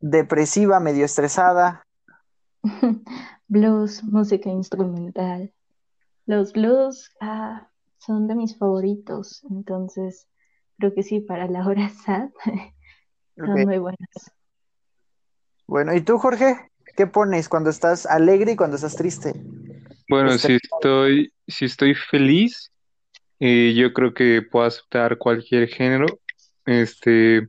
depresiva, 0.00 0.80
medio 0.80 1.04
estresada. 1.04 1.84
Blues, 3.46 4.02
música 4.02 4.50
instrumental. 4.50 5.54
Los 6.26 6.52
blues 6.52 7.14
ah, 7.20 7.68
son 8.04 8.26
de 8.26 8.34
mis 8.34 8.58
favoritos, 8.58 9.44
entonces 9.50 10.26
creo 10.78 10.92
que 10.92 11.02
sí, 11.02 11.20
para 11.20 11.46
la 11.46 11.66
hora 11.66 11.88
sad 12.04 12.30
son 13.36 13.64
muy 13.64 13.78
buenos. 13.78 14.08
Bueno, 15.66 15.94
¿y 15.94 16.00
tú, 16.00 16.18
Jorge? 16.18 16.56
¿Qué 16.96 17.06
pones 17.06 17.48
cuando 17.48 17.70
estás 17.70 18.04
alegre 18.06 18.52
y 18.52 18.56
cuando 18.56 18.76
estás 18.76 18.96
triste? 18.96 19.32
Bueno, 20.08 20.32
este, 20.32 20.48
si 20.48 20.54
estoy, 20.54 21.32
si 21.46 21.64
estoy 21.64 21.94
feliz, 21.94 22.72
eh, 23.38 23.72
yo 23.74 23.92
creo 23.92 24.12
que 24.12 24.42
puedo 24.42 24.66
aceptar 24.66 25.16
cualquier 25.16 25.68
género. 25.68 26.06
Este 26.66 27.48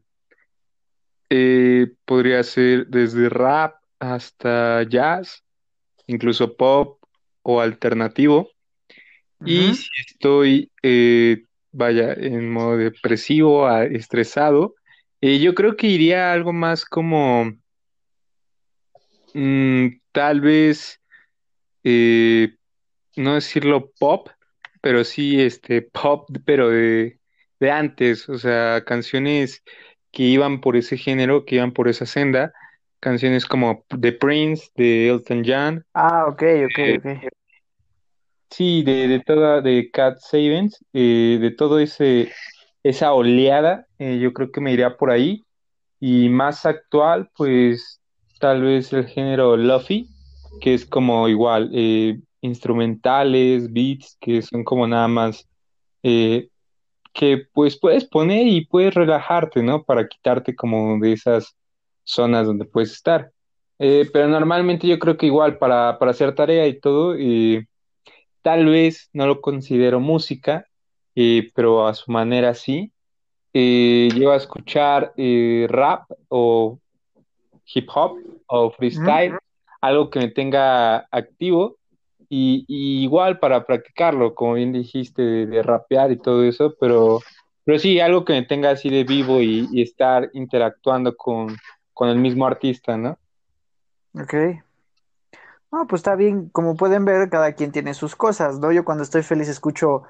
eh, 1.30 1.92
podría 2.06 2.44
ser 2.44 2.88
desde 2.88 3.28
rap 3.28 3.76
hasta 4.00 4.84
jazz, 4.84 5.44
incluso 6.06 6.56
pop 6.56 7.02
o 7.42 7.60
alternativo. 7.60 8.53
Y 9.46 9.74
si 9.74 9.90
estoy, 10.08 10.72
eh, 10.82 11.44
vaya, 11.72 12.14
en 12.14 12.52
modo 12.52 12.78
depresivo, 12.78 13.70
estresado, 13.82 14.76
eh, 15.22 15.40
yo 15.40 15.54
creo 15.54 15.76
que 15.76 15.88
iría 15.88 16.30
a 16.30 16.34
algo 16.34 16.54
más 16.54 16.86
como, 16.86 17.54
mm, 19.34 19.88
tal 20.12 20.42
vez, 20.42 21.02
eh, 21.84 22.56
no 23.16 23.36
decirlo 23.36 23.92
pop, 24.00 24.30
pero 24.82 25.04
sí, 25.04 25.42
este, 25.42 25.82
pop, 25.82 26.30
pero 26.46 26.70
de, 26.70 27.20
de 27.60 27.72
antes, 27.72 28.28
o 28.30 28.38
sea, 28.38 28.84
canciones 28.86 29.64
que 30.12 30.24
iban 30.24 30.62
por 30.62 30.78
ese 30.78 30.98
género, 30.98 31.46
que 31.46 31.56
iban 31.56 31.72
por 31.72 31.88
esa 31.88 32.06
senda, 32.06 32.54
canciones 33.00 33.46
como 33.46 33.86
The 34.00 34.14
Prince, 34.14 34.70
de 34.76 35.10
Elton 35.10 35.44
John. 35.46 35.86
Ah, 35.94 36.26
ok, 36.28 36.44
ok, 36.66 36.80
ok. 37.00 37.34
Sí, 38.54 38.84
de, 38.84 39.08
de 39.08 39.20
toda, 39.20 39.62
de 39.62 39.90
Cat 39.90 40.20
Savings, 40.20 40.86
eh, 40.94 41.40
de 41.42 41.50
todo 41.50 41.80
ese, 41.80 42.32
esa 42.84 43.12
oleada, 43.14 43.88
eh, 43.98 44.20
yo 44.20 44.32
creo 44.32 44.52
que 44.52 44.62
me 44.62 44.72
iría 44.72 44.96
por 44.96 45.10
ahí. 45.10 45.44
Y 46.00 46.30
más 46.30 46.68
actual, 46.68 47.32
pues 47.36 48.00
tal 48.40 48.62
vez 48.62 48.94
el 48.94 49.08
género 49.08 49.58
Luffy, 49.58 50.08
que 50.62 50.76
es 50.76 50.86
como 50.86 51.28
igual, 51.30 51.72
eh, 51.74 52.20
instrumentales, 52.42 53.74
beats, 53.74 54.18
que 54.22 54.44
son 54.44 54.64
como 54.64 54.86
nada 54.88 55.08
más 55.08 55.48
eh, 56.04 56.50
que 57.12 57.48
pues 57.54 57.80
puedes 57.80 58.06
poner 58.06 58.46
y 58.46 58.68
puedes 58.68 58.94
relajarte, 58.94 59.64
¿no? 59.64 59.84
Para 59.84 60.08
quitarte 60.08 60.56
como 60.56 61.00
de 61.00 61.14
esas 61.14 61.56
zonas 62.04 62.46
donde 62.46 62.66
puedes 62.66 62.92
estar. 62.92 63.32
Eh, 63.80 64.08
pero 64.14 64.28
normalmente 64.28 64.88
yo 64.88 65.00
creo 65.00 65.18
que 65.18 65.26
igual 65.26 65.58
para, 65.58 65.98
para 65.98 66.12
hacer 66.12 66.36
tarea 66.36 66.68
y 66.68 66.80
todo, 66.80 67.16
tal 68.44 68.66
vez 68.68 69.10
no 69.14 69.26
lo 69.26 69.42
considero 69.42 70.00
música, 70.00 70.68
pero 71.56 71.88
a 71.88 71.96
su 71.96 72.12
manera 72.12 72.54
sí. 72.54 72.92
llevo 73.52 74.32
a 74.32 74.38
escuchar 74.38 75.14
rap 75.68 76.12
o 76.30 76.80
hip 77.74 77.90
hop 77.94 78.18
o 78.48 78.70
freestyle, 78.70 79.38
algo 79.82 80.10
que 80.10 80.20
me 80.20 80.30
tenga 80.30 81.08
activo 81.12 81.78
y, 82.30 82.66
igual 83.04 83.40
para 83.40 83.66
practicarlo, 83.66 84.34
como 84.34 84.54
bien 84.54 84.72
dijiste, 84.72 85.22
de, 85.22 85.64
rapear 85.64 86.12
y 86.12 86.18
todo 86.18 86.44
eso, 86.44 86.76
pero, 86.80 87.20
pero 87.64 87.78
sí, 87.78 88.00
algo 88.00 88.26
que 88.26 88.34
me 88.34 88.44
tenga 88.44 88.72
así 88.72 88.90
de 88.90 89.04
vivo 89.04 89.42
y, 89.42 89.82
estar 89.82 90.30
interactuando 90.34 91.16
con, 91.16 91.56
el 92.02 92.18
mismo 92.18 92.46
artista, 92.46 92.98
¿no? 92.98 93.18
Ok. 94.16 94.63
No, 95.74 95.88
pues 95.88 96.02
está 96.02 96.16
bien, 96.16 96.50
como 96.50 96.76
pueden 96.76 97.04
ver, 97.04 97.30
cada 97.30 97.54
quien 97.54 97.72
tiene 97.72 97.94
sus 97.96 98.16
cosas, 98.16 98.60
¿no? 98.60 98.72
Yo 98.72 98.86
cuando 98.86 99.04
estoy 99.04 99.24
feliz 99.24 99.50
escucho 99.50 100.04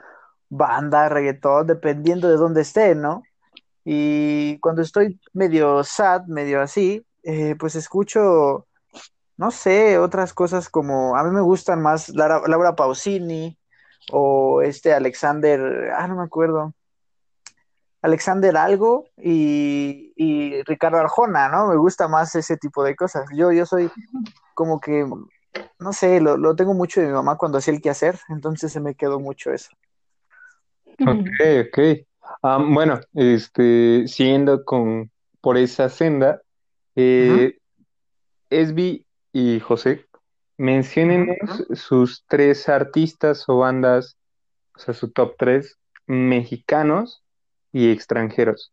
banda, 0.49 1.09
reggaetón, 1.09 1.67
dependiendo 1.67 2.29
de 2.29 2.35
dónde 2.37 2.61
esté, 2.61 2.95
¿no? 2.95 3.23
Y 3.85 4.59
cuando 4.59 4.81
estoy 4.81 5.19
medio 5.33 5.83
sad, 5.83 6.25
medio 6.27 6.61
así, 6.61 7.05
eh, 7.23 7.55
pues 7.57 7.75
escucho 7.75 8.67
no 9.37 9.51
sé, 9.51 9.97
otras 9.97 10.33
cosas 10.33 10.69
como, 10.69 11.15
a 11.15 11.23
mí 11.23 11.31
me 11.31 11.41
gustan 11.41 11.81
más 11.81 12.09
Laura, 12.09 12.75
Pausini 12.75 13.57
o 14.11 14.61
este 14.61 14.93
Alexander, 14.93 15.91
ah, 15.97 16.07
no 16.07 16.15
me 16.15 16.23
acuerdo, 16.23 16.73
Alexander 18.01 18.55
Algo 18.57 19.05
y, 19.17 20.61
Ricardo 20.65 20.97
Arjona, 20.97 21.49
¿no? 21.49 21.67
Me 21.67 21.77
gusta 21.77 22.07
más 22.07 22.35
ese 22.35 22.57
tipo 22.57 22.83
de 22.83 22.95
cosas. 22.95 23.25
Yo, 23.35 23.51
yo 23.51 23.65
soy 23.65 23.91
como 24.53 24.79
que, 24.79 25.05
no 25.79 25.93
sé, 25.93 26.19
lo, 26.21 26.55
tengo 26.55 26.73
mucho 26.73 27.01
de 27.01 27.07
mi 27.07 27.13
mamá 27.13 27.37
cuando 27.37 27.57
hacía 27.57 27.73
el 27.73 27.81
quehacer, 27.81 28.19
entonces 28.29 28.71
se 28.71 28.79
me 28.79 28.95
quedó 28.95 29.19
mucho 29.19 29.51
eso. 29.51 29.69
Ok, 31.01 31.67
ok. 31.67 32.59
bueno, 32.69 32.99
este, 33.13 34.07
siguiendo 34.07 34.63
con 34.63 35.11
por 35.41 35.57
esa 35.57 35.89
senda, 35.89 36.41
eh, 36.95 37.57
Esbi 38.49 39.05
y 39.33 39.59
José, 39.59 40.05
menciónenos 40.57 41.65
sus 41.73 42.23
tres 42.27 42.69
artistas 42.69 43.43
o 43.47 43.57
bandas, 43.57 44.17
o 44.75 44.79
sea, 44.79 44.93
su 44.93 45.11
top 45.11 45.35
tres, 45.37 45.77
mexicanos 46.05 47.23
y 47.71 47.91
extranjeros, 47.91 48.71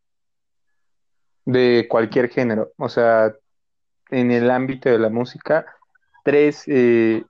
de 1.44 1.86
cualquier 1.88 2.28
género, 2.28 2.72
o 2.76 2.88
sea, 2.88 3.34
en 4.10 4.30
el 4.30 4.50
ámbito 4.50 4.90
de 4.90 4.98
la 4.98 5.08
música, 5.08 5.66
tres 6.24 6.64
eh, 6.66 7.24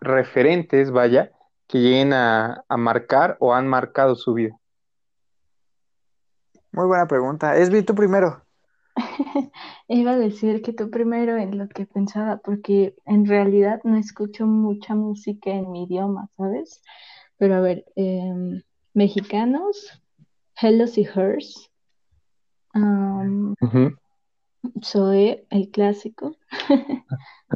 referentes, 0.00 0.90
vaya, 0.90 1.32
que 1.66 1.78
lleguen 1.78 2.12
a, 2.12 2.64
a, 2.68 2.76
marcar 2.76 3.36
o 3.40 3.54
han 3.54 3.68
marcado 3.68 4.14
su 4.14 4.34
vida. 4.34 4.56
Muy 6.72 6.86
buena 6.86 7.06
pregunta. 7.06 7.56
Esbi, 7.56 7.82
tú 7.82 7.94
primero. 7.94 8.42
Iba 9.88 10.12
a 10.12 10.18
decir 10.18 10.62
que 10.62 10.72
tú 10.72 10.90
primero 10.90 11.36
en 11.36 11.58
lo 11.58 11.68
que 11.68 11.86
pensaba, 11.86 12.38
porque 12.38 12.94
en 13.06 13.26
realidad 13.26 13.80
no 13.84 13.96
escucho 13.96 14.46
mucha 14.46 14.94
música 14.94 15.50
en 15.50 15.70
mi 15.70 15.84
idioma, 15.84 16.28
¿sabes? 16.36 16.82
Pero 17.38 17.56
a 17.56 17.60
ver, 17.60 17.84
em, 17.96 18.62
mexicanos, 18.94 20.02
Hellos 20.60 20.98
y 20.98 21.02
Hers, 21.02 21.70
um, 22.74 23.54
Zoe, 24.84 25.46
el 25.50 25.70
clásico. 25.70 26.36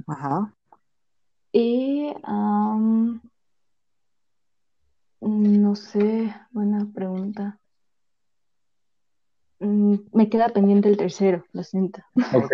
Ajá. 0.07 0.55
Y 1.57 2.12
no 5.21 5.75
sé, 5.77 6.35
buena 6.51 6.87
pregunta. 6.93 7.61
Mm, 9.61 9.95
me 10.12 10.29
queda 10.29 10.49
pendiente 10.49 10.88
el 10.88 10.97
tercero, 10.97 11.45
lo 11.53 11.62
siento. 11.62 12.03
Ok, 12.35 12.53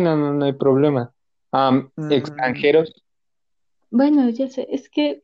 no, 0.00 0.16
no, 0.16 0.34
no 0.34 0.44
hay 0.44 0.52
problema. 0.54 1.14
Mm. 1.52 2.12
extranjeros. 2.12 2.92
Bueno, 3.90 4.28
ya 4.30 4.48
sé, 4.48 4.66
es 4.70 4.90
que 4.90 5.22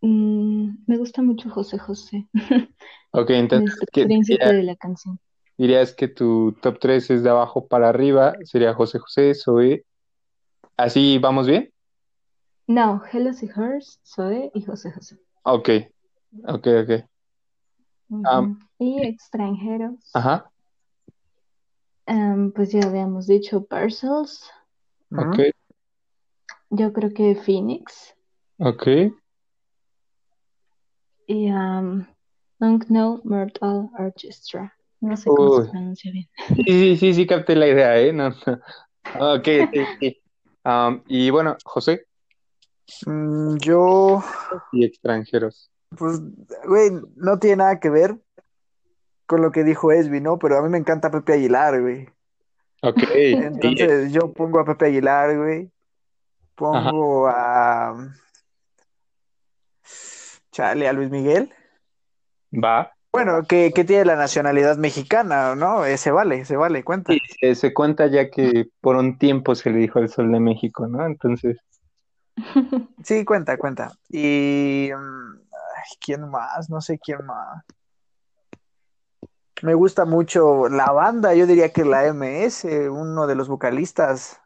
mm, 0.00 0.70
me 0.86 0.98
gusta 0.98 1.22
mucho 1.22 1.48
José 1.48 1.78
José. 1.78 2.28
Ok, 3.12 3.30
entonces, 3.30 3.78
¿qué 3.92 4.06
de 4.06 4.62
la 4.62 4.76
canción. 4.76 5.18
Dirías 5.56 5.94
que 5.94 6.08
tu 6.08 6.52
top 6.60 6.78
3 6.78 7.10
es 7.10 7.22
de 7.22 7.30
abajo 7.30 7.66
para 7.66 7.88
arriba, 7.88 8.34
sería 8.44 8.74
José 8.74 8.98
José, 8.98 9.34
Zoe. 9.34 9.84
¿Así 10.76 11.18
vamos 11.18 11.46
bien? 11.46 11.72
No, 12.66 13.02
Hello 13.12 13.30
y 13.30 13.46
Hers, 13.46 14.00
Zoe 14.04 14.50
y 14.54 14.62
José 14.62 14.92
José. 14.92 15.18
Ok, 15.42 15.68
ok, 16.46 16.66
ok 16.82 17.04
y 18.78 19.02
extranjeros. 19.02 20.10
Ajá. 20.14 20.50
Em, 22.06 22.52
pues 22.52 22.72
ya 22.72 22.86
habíamos 22.86 23.26
dicho 23.26 23.64
Parcels. 23.64 24.50
Ok. 25.16 25.38
Yo 26.70 26.92
creo 26.92 27.12
que 27.12 27.34
Phoenix. 27.36 28.14
Ok. 28.58 28.86
Y 31.26 31.50
um, 31.50 32.06
Long 32.58 32.84
No 32.88 33.20
Myrtle 33.24 33.90
Orchestra. 33.98 34.74
No 35.02 35.16
sé 35.16 35.30
cómo 35.30 35.64
se 35.64 35.70
pronuncia 35.70 36.12
bien. 36.12 36.28
Sí, 36.64 36.96
sí, 36.96 37.12
sí, 37.12 37.26
capté 37.26 37.56
la 37.56 37.66
idea, 37.66 37.98
¿eh? 38.00 38.12
No, 38.12 38.28
Ok, 39.18 39.44
sí, 39.72 39.84
sí. 40.00 40.22
y 41.08 41.30
bueno, 41.30 41.56
José. 41.64 42.06
Mm, 43.06 43.56
yo. 43.56 44.22
Y 44.70 44.84
extranjeros. 44.84 45.72
Pues, 45.98 46.20
güey, 46.66 46.92
no 47.16 47.38
tiene 47.40 47.56
nada 47.56 47.80
que 47.80 47.90
ver 47.90 48.16
con 49.26 49.42
lo 49.42 49.50
que 49.50 49.64
dijo 49.64 49.90
Esby, 49.90 50.20
¿no? 50.20 50.38
Pero 50.38 50.56
a 50.56 50.62
mí 50.62 50.68
me 50.68 50.78
encanta 50.78 51.10
Pepe 51.10 51.32
Aguilar, 51.32 51.80
güey. 51.80 52.08
Ok. 52.82 53.02
Entonces 53.12 54.12
yo 54.12 54.32
pongo 54.32 54.60
a 54.60 54.64
Pepe 54.64 54.86
Aguilar, 54.86 55.36
güey. 55.36 55.68
Pongo 56.54 57.26
a. 57.26 58.14
Chale, 60.52 60.88
a 60.88 60.92
Luis 60.92 61.10
Miguel. 61.10 61.52
Va. 62.52 62.92
Bueno, 63.12 63.42
que, 63.46 63.70
tiene 63.70 64.06
la 64.06 64.16
nacionalidad 64.16 64.78
mexicana, 64.78 65.54
¿no? 65.54 65.84
Ese 65.84 66.10
vale, 66.10 66.46
se 66.46 66.56
vale, 66.56 66.82
cuenta. 66.82 67.12
Sí, 67.12 67.54
se 67.54 67.74
cuenta 67.74 68.06
ya 68.06 68.30
que 68.30 68.68
por 68.80 68.96
un 68.96 69.18
tiempo 69.18 69.54
se 69.54 69.70
le 69.70 69.78
dijo 69.78 69.98
el 69.98 70.08
Sol 70.08 70.32
de 70.32 70.40
México, 70.40 70.86
¿no? 70.86 71.06
Entonces. 71.06 71.58
Sí, 73.04 73.24
cuenta, 73.24 73.58
cuenta. 73.58 73.92
Y. 74.08 74.88
Mm, 74.96 75.42
¿quién 76.00 76.28
más? 76.30 76.70
No 76.70 76.80
sé 76.80 76.98
quién 76.98 77.24
más. 77.26 77.64
Me 79.62 79.74
gusta 79.74 80.04
mucho 80.04 80.68
la 80.68 80.86
banda, 80.86 81.34
yo 81.34 81.46
diría 81.46 81.72
que 81.72 81.84
la 81.84 82.12
MS, 82.12 82.64
uno 82.88 83.26
de 83.26 83.34
los 83.36 83.48
vocalistas, 83.48 84.40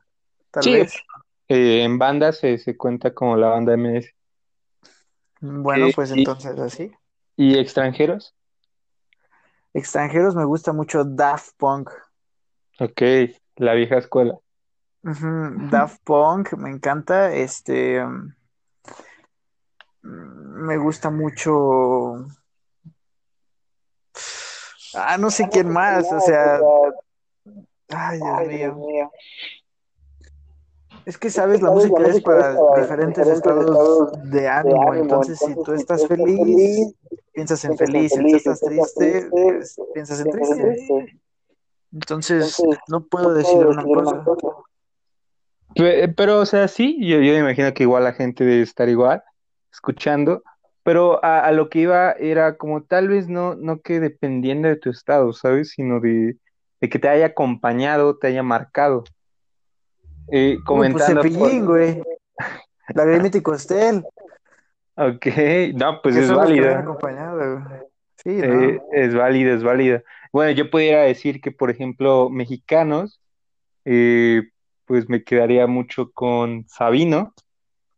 tal 0.51 0.73
vez. 0.73 0.95
Eh, 1.49 1.85
en 1.85 1.99
banda 1.99 2.33
se, 2.33 2.77
cuenta 2.77 3.15
como 3.15 3.37
la 3.37 3.49
banda 3.49 3.77
MS. 3.77 4.13
Bueno, 5.41 5.87
eh, 5.87 5.93
pues 5.95 6.11
entonces 6.11 6.59
así. 6.59 6.93
¿Y 7.37 7.57
extranjeros? 7.57 8.35
Extranjeros 9.77 10.35
me 10.35 10.47
gusta 10.47 10.73
mucho 10.73 11.05
Daft 11.05 11.51
Punk. 11.59 11.91
Ok, 12.81 13.03
la 13.57 13.75
vieja 13.75 13.99
escuela. 13.99 14.39
Daft 15.03 16.01
Punk, 16.03 16.55
me 16.55 16.71
encanta. 16.71 17.35
Este. 17.35 18.03
Um, 18.03 18.33
me 20.03 20.79
gusta 20.79 21.11
mucho. 21.11 22.25
Ah, 24.95 25.19
no 25.19 25.31
sé 25.31 25.47
quién 25.51 25.69
más, 25.69 26.11
o 26.11 26.21
sea. 26.21 26.59
Ay, 27.91 28.19
Dios 28.49 28.77
mío. 28.79 29.13
Es 31.05 31.19
que 31.19 31.29
sabes, 31.29 31.61
la 31.61 31.71
música 31.71 32.03
es 32.03 32.23
para 32.23 32.57
diferentes 32.81 33.29
estados 33.29 34.11
de 34.31 34.49
ánimo. 34.49 34.95
Entonces, 34.95 35.39
si 35.39 35.55
tú 35.63 35.75
estás 35.75 36.07
feliz, 36.07 36.95
piensas 37.37 37.65
en 37.67 37.77
feliz. 37.77 38.13
Si 38.13 38.35
estás 38.35 38.61
triste, 38.61 39.29
pues, 39.31 39.77
piensas 39.93 40.21
en 40.21 40.31
triste. 40.31 41.21
Entonces, 41.93 42.57
no 42.89 43.05
puedo 43.05 43.35
decir 43.35 43.59
una 43.59 43.85
cosa. 43.85 44.25
Pero, 46.17 46.41
o 46.41 46.47
sea, 46.47 46.67
sí, 46.67 46.97
yo, 47.01 47.19
yo 47.19 47.33
me 47.35 47.41
imagino 47.41 47.73
que 47.75 47.83
igual 47.83 48.05
la 48.05 48.15
gente 48.15 48.45
debe 48.45 48.63
estar 48.63 48.89
igual 48.89 49.23
escuchando, 49.71 50.43
pero 50.83 51.23
a, 51.23 51.53
lo 51.53 51.69
que 51.69 51.81
iba 51.81 52.13
era 52.13 52.57
como 52.57 52.83
tal 52.83 53.09
vez 53.09 53.29
no, 53.29 53.55
no 53.55 53.81
que 53.83 54.01
dependiendo 54.01 54.69
de 54.69 54.77
tu 54.77 54.89
estado, 54.89 55.35
¿sabes? 55.35 55.71
Sino 55.71 56.01
de, 56.01 56.37
que 56.81 56.99
te 56.99 57.09
haya 57.09 57.27
acompañado, 57.27 58.17
te 58.17 58.29
haya 58.29 58.43
marcado. 58.43 59.05
Eh, 60.33 60.57
comentando. 60.65 61.21
Pues 61.21 61.65
güey. 61.65 62.03
La 62.95 63.05
Grimity 63.05 63.41
Costel. 63.43 64.03
Ok, 64.97 65.27
no, 65.75 66.01
pues 66.03 66.17
es 66.17 66.33
válido. 66.33 66.69
Sí, 68.17 68.41
eh, 68.43 68.81
es 68.93 69.15
válido, 69.15 69.55
es 69.55 69.63
válido. 69.63 70.03
Bueno, 70.33 70.53
yo 70.53 70.71
pudiera 70.71 71.03
decir 71.03 71.41
que, 71.41 71.53
por 71.53 71.71
ejemplo, 71.71 72.29
mexicanos, 72.31 73.21
eh, 73.85 74.43
pues 74.87 75.09
me 75.09 75.23
quedaría 75.23 75.67
mucho 75.67 76.11
con 76.13 76.67
Sabino, 76.67 77.35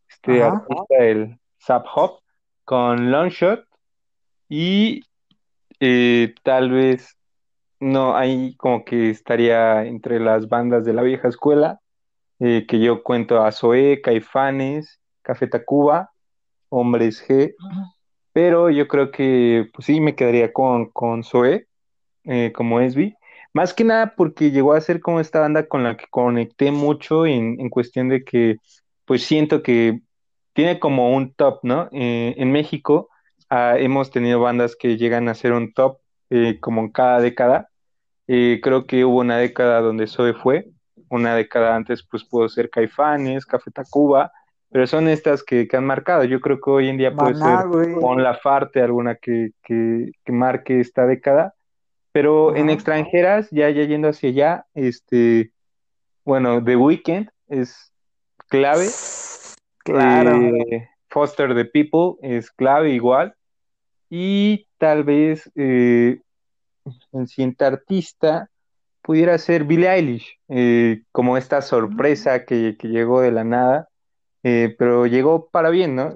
este 0.08 0.42
artista 0.42 0.94
del 0.98 1.38
Zap 1.60 1.86
Hop, 1.94 2.20
con 2.64 3.10
Longshot 3.10 3.64
y 4.48 5.02
eh, 5.80 6.34
tal 6.42 6.70
vez 6.70 7.16
no, 7.80 8.16
ahí 8.16 8.56
como 8.56 8.84
que 8.84 9.10
estaría 9.10 9.84
entre 9.84 10.18
las 10.18 10.48
bandas 10.48 10.84
de 10.84 10.92
la 10.92 11.02
vieja 11.02 11.28
escuela, 11.28 11.80
eh, 12.40 12.66
que 12.66 12.80
yo 12.80 13.02
cuento 13.02 13.42
a 13.42 13.52
Zoé, 13.52 14.00
Caifanes, 14.02 15.00
Café 15.22 15.46
Tacuba, 15.46 16.10
Hombres 16.68 17.26
G, 17.26 17.54
pero 18.32 18.70
yo 18.70 18.88
creo 18.88 19.10
que 19.10 19.68
pues 19.72 19.86
sí 19.86 20.00
me 20.00 20.14
quedaría 20.14 20.52
con, 20.52 20.90
con 20.90 21.24
Zoé 21.24 21.66
eh, 22.24 22.52
como 22.54 22.80
Esby, 22.80 23.14
más 23.54 23.74
que 23.74 23.84
nada 23.84 24.14
porque 24.16 24.50
llegó 24.50 24.74
a 24.74 24.80
ser 24.80 25.00
como 25.00 25.20
esta 25.20 25.40
banda 25.40 25.66
con 25.66 25.82
la 25.82 25.96
que 25.96 26.06
conecté 26.10 26.70
mucho 26.70 27.26
en, 27.26 27.60
en 27.60 27.70
cuestión 27.70 28.08
de 28.08 28.24
que 28.24 28.56
pues 29.04 29.24
siento 29.24 29.62
que 29.62 30.02
tiene 30.52 30.80
como 30.80 31.14
un 31.14 31.32
top, 31.34 31.60
¿no? 31.62 31.88
Eh, 31.92 32.34
en 32.36 32.50
México 32.52 33.08
ah, 33.48 33.76
hemos 33.78 34.10
tenido 34.10 34.40
bandas 34.40 34.76
que 34.76 34.96
llegan 34.96 35.28
a 35.28 35.34
ser 35.34 35.52
un 35.52 35.72
top 35.72 35.98
eh, 36.30 36.58
como 36.60 36.80
en 36.82 36.90
cada 36.90 37.20
década. 37.20 37.70
Eh, 38.26 38.60
creo 38.62 38.86
que 38.86 39.04
hubo 39.04 39.20
una 39.20 39.38
década 39.38 39.80
donde 39.80 40.06
Zoe 40.06 40.34
fue, 40.34 40.66
una 41.08 41.34
década 41.34 41.74
antes 41.74 42.02
pues 42.02 42.24
pudo 42.24 42.48
ser 42.48 42.70
Caifanes, 42.70 43.46
Café 43.46 43.70
Tacuba, 43.70 44.32
pero 44.70 44.86
son 44.86 45.08
estas 45.08 45.42
que, 45.42 45.68
han 45.72 45.84
marcado. 45.84 46.24
Yo 46.24 46.40
creo 46.40 46.60
que 46.60 46.70
hoy 46.70 46.88
en 46.88 46.98
día 46.98 47.14
puede 47.14 47.34
ser 47.34 47.94
con 48.00 48.22
la 48.22 48.34
Farte 48.34 48.82
alguna 48.82 49.16
que, 49.16 49.50
que, 49.62 50.12
marque 50.26 50.80
esta 50.80 51.06
década, 51.06 51.54
pero 52.12 52.56
en 52.56 52.70
extranjeras, 52.70 53.48
ya, 53.50 53.70
ya 53.70 53.84
yendo 53.84 54.08
hacia 54.08 54.30
allá, 54.30 54.66
este, 54.74 55.52
bueno, 56.24 56.62
The 56.62 56.76
Weeknd 56.76 57.28
es 57.48 57.92
clave. 58.48 58.88
Claro. 59.84 60.36
Eh, 60.36 60.88
Foster 61.08 61.54
the 61.54 61.64
People 61.64 62.16
es 62.22 62.50
clave 62.50 62.90
igual. 62.90 63.34
Y 64.10 64.66
tal 64.78 65.04
vez 65.04 65.50
eh, 65.54 66.20
el 67.12 67.28
siguiente 67.28 67.64
artista 67.64 68.50
pudiera 69.02 69.38
ser 69.38 69.64
Billie 69.64 69.90
Eilish, 69.90 70.38
eh, 70.48 71.02
como 71.12 71.36
esta 71.36 71.62
sorpresa 71.62 72.44
que, 72.44 72.76
llegó 72.82 73.20
de 73.20 73.32
la 73.32 73.44
nada, 73.44 73.88
eh, 74.42 74.74
pero 74.78 75.06
llegó 75.06 75.48
para 75.48 75.70
bien, 75.70 75.96
¿no? 75.96 76.14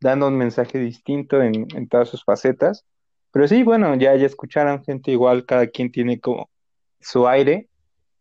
dando 0.00 0.28
un 0.28 0.36
mensaje 0.36 0.78
distinto 0.78 1.42
en, 1.42 1.88
todas 1.88 2.08
sus 2.08 2.24
facetas. 2.24 2.84
Pero 3.32 3.48
sí, 3.48 3.62
bueno, 3.62 3.94
ya, 3.96 4.14
ya 4.14 4.26
escucharon 4.26 4.84
gente 4.84 5.10
igual, 5.10 5.44
cada 5.44 5.66
quien 5.66 5.90
tiene 5.90 6.20
como 6.20 6.48
su 7.00 7.26
aire. 7.26 7.68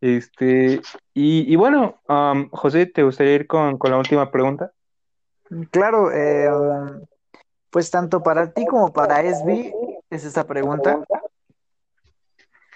Este, 0.01 0.81
y, 1.13 1.55
bueno, 1.55 2.01
um, 2.09 2.49
José, 2.49 2.87
¿te 2.87 3.03
gustaría 3.03 3.35
ir 3.35 3.47
con, 3.47 3.77
con 3.77 3.91
la 3.91 3.97
última 3.97 4.31
pregunta? 4.31 4.71
Claro, 5.71 6.11
eh, 6.11 6.49
pues 7.69 7.89
tanto 7.89 8.21
para 8.21 8.51
ti 8.51 8.65
como 8.65 8.91
para 8.91 9.21
Esby 9.21 9.73
es 10.09 10.25
esta 10.25 10.45
pregunta. 10.45 11.03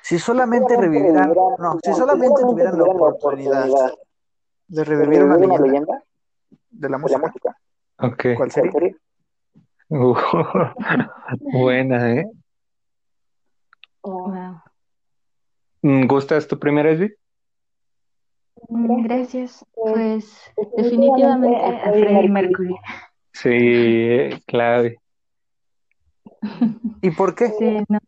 Si 0.01 0.19
solamente 0.19 0.77
revivieran, 0.77 1.33
no, 1.59 1.79
si 1.83 1.93
solamente 1.93 2.41
tuvieran 2.41 2.77
la 2.77 2.83
oportunidad 2.85 3.67
de 4.67 4.83
revivir 4.83 5.23
una 5.23 5.37
leyenda 5.37 6.03
de 6.77 6.89
la 6.89 6.97
música, 6.97 7.33
¿cuál 8.35 8.51
sería? 8.51 8.95
Uh, 9.89 10.15
buena, 11.53 12.13
¿eh? 12.13 12.25
Mm, 15.81 16.05
¿Gustas 16.07 16.47
tu 16.47 16.59
primera, 16.59 16.91
Esby? 16.91 17.13
Mm, 18.69 19.03
gracias. 19.03 19.65
Pues 19.73 20.51
definitivamente 20.75 21.57
a 21.57 21.91
Freddie 21.91 22.29
Mercury. 22.29 22.75
Sí, 23.33 24.29
clave. 24.47 24.99
¿Y 27.01 27.11
por 27.11 27.35
qué? 27.35 27.47
Sí, 27.49 27.83
no. 27.87 27.99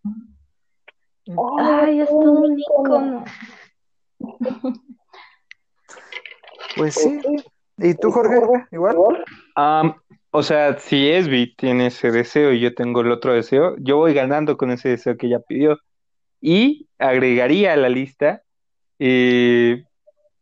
Ay, 1.59 2.01
es 2.01 2.09
todo 2.09 2.31
un 2.31 2.59
icono. 2.59 3.23
Pues 6.75 6.95
sí. 6.95 7.21
¿Y 7.81 7.93
tú, 7.95 8.11
Jorge? 8.11 8.39
¿Igual? 8.71 8.97
o 10.31 10.43
sea, 10.43 10.77
si 10.77 11.09
Esby 11.09 11.55
tiene 11.55 11.87
ese 11.87 12.11
deseo 12.11 12.53
y 12.53 12.59
yo 12.59 12.73
tengo 12.75 13.01
el 13.01 13.11
otro 13.11 13.33
deseo, 13.33 13.75
yo 13.79 13.97
voy 13.97 14.13
ganando 14.13 14.57
con 14.57 14.71
ese 14.71 14.89
deseo 14.89 15.17
que 15.17 15.27
ella 15.27 15.39
pidió. 15.39 15.77
Y 16.41 16.87
agregaría 16.97 17.73
a 17.73 17.77
la 17.77 17.89
lista, 17.89 18.43
eh, 18.99 19.83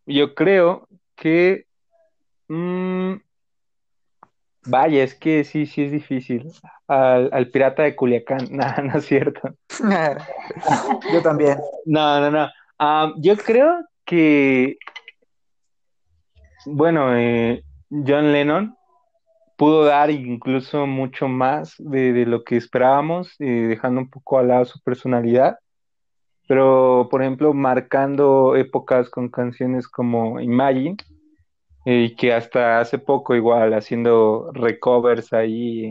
yo 0.06 0.36
creo 0.36 0.88
que 1.16 1.66
mm, 2.48 3.16
Vaya, 4.68 5.04
es 5.04 5.16
que 5.16 5.46
sí, 5.46 5.66
sí 5.66 5.84
es 5.84 5.92
difícil. 5.92 6.52
Al, 6.88 7.50
pirata 7.52 7.84
de 7.84 7.96
Culiacán, 7.96 8.48
no, 8.52 8.66
no 8.84 9.00
es 9.00 9.06
cierto. 9.06 9.56
yo 11.14 11.22
también. 11.22 11.58
No, 11.86 12.20
no, 12.20 12.32
no. 12.32 12.50
Ah, 12.78 13.14
yo 13.18 13.36
creo 13.38 13.86
que, 14.06 14.78
bueno, 16.66 17.16
eh, 17.16 17.64
John 17.90 18.32
Lennon 18.32 18.76
pudo 19.58 19.86
dar 19.86 20.12
incluso 20.12 20.86
mucho 20.86 21.28
más 21.28 21.76
de, 21.80 22.26
lo 22.26 22.44
que 22.44 22.58
esperábamos, 22.58 23.36
eh, 23.40 23.46
dejando 23.46 24.02
un 24.02 24.10
poco 24.10 24.40
al 24.40 24.50
lado 24.50 24.66
su 24.66 24.80
personalidad, 24.82 25.58
pero, 26.48 27.08
por 27.12 27.22
ejemplo, 27.22 27.54
marcando 27.54 28.56
épocas 28.56 29.10
con 29.10 29.30
canciones 29.30 29.88
como 29.88 30.40
Imagine 30.40 30.96
y 31.86 32.16
que 32.16 32.34
hasta 32.34 32.80
hace 32.80 33.00
poco 33.00 33.36
igual 33.36 33.74
haciendo 33.74 34.52
recovers 34.54 35.34
ahí 35.34 35.86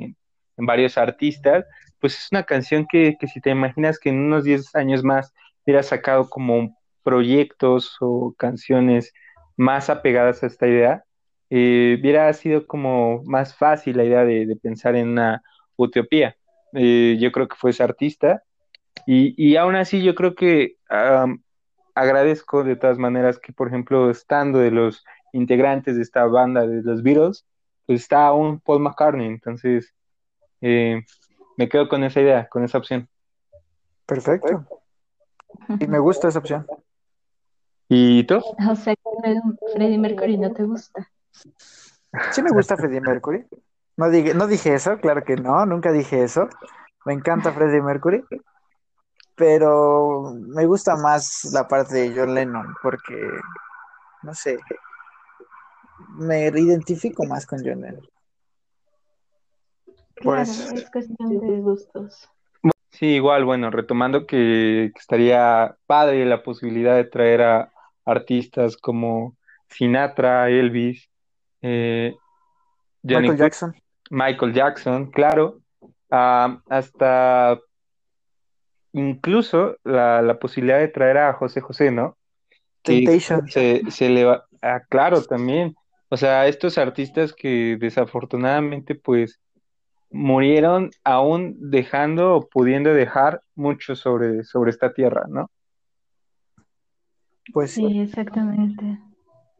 en, 0.56 0.66
varios 0.66 0.96
artistas, 0.96 1.66
pues 2.00 2.18
es 2.18 2.28
una 2.32 2.44
canción 2.44 2.86
que, 2.90 3.16
si 3.26 3.40
te 3.40 3.50
imaginas 3.50 3.98
que 3.98 4.08
en 4.08 4.18
unos 4.18 4.44
10 4.44 4.74
años 4.74 5.04
más 5.04 5.34
hubiera 5.64 5.82
sacado 5.82 6.30
como 6.30 6.76
proyectos 7.02 7.96
o 8.00 8.34
canciones 8.38 9.12
más 9.56 9.90
apegadas 9.90 10.42
a 10.42 10.46
esta 10.46 10.66
idea, 10.66 11.04
eh, 11.50 11.98
hubiera 12.00 12.32
sido 12.32 12.66
como 12.66 13.22
más 13.24 13.54
fácil 13.54 13.96
la 13.96 14.04
idea 14.04 14.24
de, 14.24 14.56
pensar 14.62 14.96
en 14.96 15.08
una 15.10 15.42
utopía. 15.76 16.36
Eh, 16.72 17.16
yo 17.20 17.32
creo 17.32 17.48
que 17.48 17.56
fue 17.56 17.70
ese 17.70 17.82
artista 17.82 18.42
y, 19.06 19.34
y 19.36 19.56
aún 19.56 19.76
así 19.76 20.02
yo 20.02 20.14
creo 20.14 20.34
que 20.34 20.76
agradezco 21.94 22.62
de 22.62 22.76
todas 22.76 22.98
maneras 22.98 23.38
que, 23.38 23.52
por 23.52 23.68
ejemplo, 23.68 24.10
estando 24.10 24.58
de 24.58 24.70
los 24.70 25.04
integrantes 25.32 25.96
de 25.96 26.02
esta 26.02 26.24
banda 26.26 26.66
de 26.66 26.82
los 26.82 27.02
Beatles, 27.02 27.46
pues 27.86 28.02
está 28.02 28.32
un 28.32 28.60
Paul 28.60 28.80
McCartney. 28.80 29.26
Entonces, 29.26 29.94
eh, 30.60 31.02
me 31.56 31.68
quedo 31.68 31.88
con 31.88 32.04
esa 32.04 32.20
idea, 32.20 32.48
con 32.48 32.64
esa 32.64 32.78
opción. 32.78 33.08
Perfecto. 34.04 34.66
Y 35.80 35.86
me 35.86 35.98
gusta 35.98 36.28
esa 36.28 36.38
opción. 36.38 36.66
¿Y 37.88 38.24
tú? 38.24 38.36
O 38.36 38.76
sea, 38.76 38.94
Freddie 39.74 39.98
Mercury 39.98 40.36
no 40.36 40.52
te 40.52 40.64
gusta. 40.64 41.08
Sí 42.32 42.42
me 42.42 42.50
gusta 42.50 42.76
Freddie 42.76 43.00
Mercury. 43.00 43.44
No 43.96 44.10
dije, 44.10 44.34
no 44.34 44.46
dije 44.46 44.74
eso, 44.74 44.98
claro 44.98 45.24
que 45.24 45.36
no, 45.36 45.64
nunca 45.66 45.92
dije 45.92 46.22
eso. 46.22 46.48
Me 47.04 47.12
encanta 47.12 47.52
Freddie 47.52 47.82
Mercury. 47.82 48.24
Pero 49.36 50.34
me 50.34 50.64
gusta 50.66 50.96
más 50.96 51.44
la 51.52 51.68
parte 51.68 51.94
de 51.94 52.14
John 52.16 52.34
Lennon, 52.34 52.74
porque, 52.82 53.28
no 54.22 54.34
sé, 54.34 54.58
me 56.18 56.46
identifico 56.48 57.24
más 57.26 57.46
con 57.46 57.58
John 57.58 57.82
Lennon. 57.82 58.08
Eso. 60.16 60.74
es 60.74 60.90
cuestión 60.90 61.38
de 61.38 61.60
gustos. 61.60 62.30
Sí, 62.90 63.06
igual, 63.06 63.44
bueno, 63.44 63.70
retomando 63.70 64.26
que, 64.26 64.86
estaría 64.98 65.76
padre 65.86 66.24
la 66.24 66.42
posibilidad 66.42 66.96
de 66.96 67.04
traer 67.04 67.42
a 67.42 67.72
artistas 68.06 68.76
como 68.76 69.36
Sinatra, 69.68 70.48
Elvis, 70.48 71.08
eh, 71.62 72.14
Michael 73.02 73.36
Jackson. 73.36 73.74
Michael 74.10 74.52
Jackson, 74.52 75.10
claro, 75.10 75.60
ah, 76.10 76.60
hasta 76.68 77.58
incluso 78.92 79.76
la, 79.84 80.38
posibilidad 80.40 80.78
de 80.78 80.88
traer 80.88 81.18
a 81.18 81.32
José 81.34 81.60
José, 81.60 81.90
¿no? 81.90 82.16
Temptation. 82.82 83.46
Se, 83.48 83.82
se 83.90 84.08
le 84.08 84.24
va, 84.24 84.46
ah, 84.62 84.80
claro, 84.88 85.22
también, 85.22 85.76
o 86.08 86.16
sea, 86.16 86.46
estos 86.46 86.78
artistas 86.78 87.32
que 87.32 87.76
desafortunadamente 87.78 88.94
pues 88.94 89.40
murieron 90.10 90.90
aún 91.04 91.56
dejando 91.58 92.36
o 92.36 92.48
pudiendo 92.48 92.94
dejar 92.94 93.40
mucho 93.54 93.96
sobre, 93.96 94.44
sobre 94.44 94.70
esta 94.70 94.92
tierra, 94.92 95.24
¿no? 95.28 95.50
Pues 97.52 97.72
sí, 97.72 98.00
exactamente. 98.00 98.98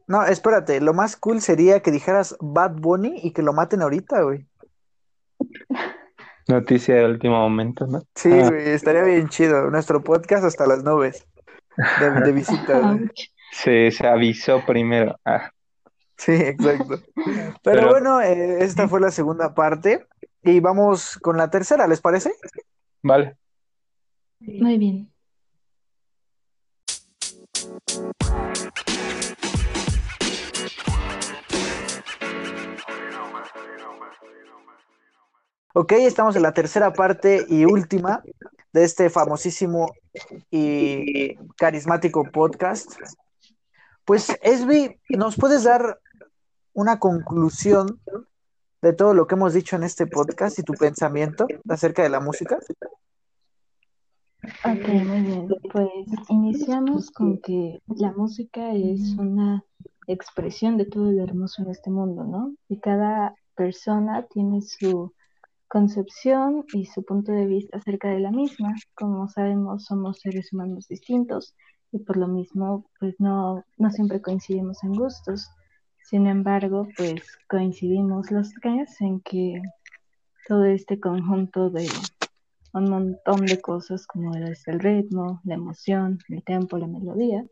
No, 0.07 0.23
espérate, 0.25 0.79
lo 0.79 0.93
más 0.93 1.17
cool 1.17 1.41
sería 1.41 1.81
que 1.81 1.91
dijeras 1.91 2.37
Bad 2.39 2.75
Bunny 2.75 3.19
y 3.23 3.31
que 3.31 3.41
lo 3.41 3.53
maten 3.53 3.81
ahorita, 3.81 4.21
güey. 4.21 4.47
Noticia 6.47 6.95
de 6.95 7.05
último 7.05 7.37
momento, 7.37 7.85
¿no? 7.87 8.01
Sí, 8.15 8.31
ah. 8.31 8.49
güey, 8.49 8.69
estaría 8.69 9.03
bien 9.03 9.27
chido. 9.27 9.69
Nuestro 9.69 10.01
podcast 10.01 10.45
hasta 10.45 10.65
las 10.65 10.83
nubes 10.83 11.27
de, 12.23 12.31
visita. 12.31 12.97
Se, 13.51 13.91
se 13.91 14.07
avisó 14.07 14.63
primero. 14.65 15.19
Ah. 15.25 15.51
Sí, 16.17 16.31
exacto. 16.31 16.99
Pero, 17.63 17.89
bueno, 17.89 18.21
eh, 18.21 18.63
esta 18.63 18.87
fue 18.87 18.99
la 18.99 19.11
segunda 19.11 19.53
parte 19.53 20.07
y 20.41 20.59
vamos 20.59 21.17
con 21.19 21.37
la 21.37 21.49
tercera, 21.49 21.87
¿les 21.87 22.01
parece? 22.01 22.31
Vale. 23.03 23.35
Muy 24.39 24.77
bien. 24.77 25.11
Ok, 35.79 35.91
estamos 35.91 36.35
en 36.35 36.41
la 36.41 36.53
tercera 36.53 36.91
parte 36.91 37.45
y 37.47 37.63
última 37.63 38.23
de 38.73 38.83
este 38.83 39.11
famosísimo 39.11 39.91
y 40.49 41.35
carismático 41.55 42.23
podcast. 42.31 42.93
Pues, 44.03 44.35
Esby, 44.41 44.99
¿nos 45.09 45.35
puedes 45.35 45.65
dar 45.65 45.99
una 46.73 46.97
conclusión 46.97 48.01
de 48.81 48.93
todo 48.93 49.13
lo 49.13 49.27
que 49.27 49.35
hemos 49.35 49.53
dicho 49.53 49.75
en 49.75 49.83
este 49.83 50.07
podcast 50.07 50.57
y 50.57 50.63
tu 50.63 50.73
pensamiento 50.73 51.45
acerca 51.69 52.01
de 52.01 52.09
la 52.09 52.21
música? 52.21 52.57
Ok, 54.65 54.87
muy 55.05 55.21
bien. 55.21 55.47
Pues 55.71 55.89
iniciamos 56.29 57.11
con 57.11 57.37
que 57.37 57.83
la 57.85 58.13
música 58.13 58.73
es 58.73 59.15
una 59.19 59.63
expresión 60.07 60.75
de 60.77 60.87
todo 60.87 61.11
lo 61.11 61.23
hermoso 61.23 61.61
en 61.61 61.69
este 61.69 61.91
mundo, 61.91 62.23
¿no? 62.23 62.55
Y 62.67 62.79
cada 62.79 63.35
persona 63.53 64.25
tiene 64.25 64.63
su 64.63 65.13
concepción 65.67 66.65
y 66.73 66.85
su 66.85 67.03
punto 67.03 67.31
de 67.31 67.45
vista 67.45 67.77
acerca 67.77 68.09
de 68.09 68.19
la 68.19 68.31
misma. 68.31 68.73
Como 68.95 69.27
sabemos, 69.27 69.85
somos 69.85 70.19
seres 70.19 70.53
humanos 70.53 70.87
distintos 70.87 71.55
y 71.91 71.99
por 71.99 72.17
lo 72.17 72.27
mismo, 72.27 72.89
pues 72.99 73.15
no, 73.19 73.63
no 73.77 73.91
siempre 73.91 74.21
coincidimos 74.21 74.83
en 74.83 74.93
gustos. 74.93 75.49
Sin 76.03 76.27
embargo, 76.27 76.87
pues 76.95 77.21
coincidimos 77.49 78.31
los 78.31 78.53
tres 78.61 78.99
en 79.01 79.19
que 79.21 79.61
todo 80.47 80.65
este 80.65 80.99
conjunto 80.99 81.69
de 81.69 81.87
un 82.73 82.89
montón 82.89 83.45
de 83.45 83.59
cosas 83.59 84.05
como 84.07 84.35
es 84.35 84.67
el 84.67 84.79
ritmo, 84.79 85.41
la 85.43 85.55
emoción, 85.55 86.19
el 86.29 86.43
tempo, 86.43 86.77
la 86.77 86.87
melodía, 86.87 87.45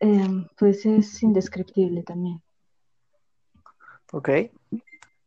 em, 0.00 0.46
pues 0.58 0.86
es 0.86 1.22
indescriptible 1.22 2.02
también. 2.02 2.42
Ok, 4.12 4.28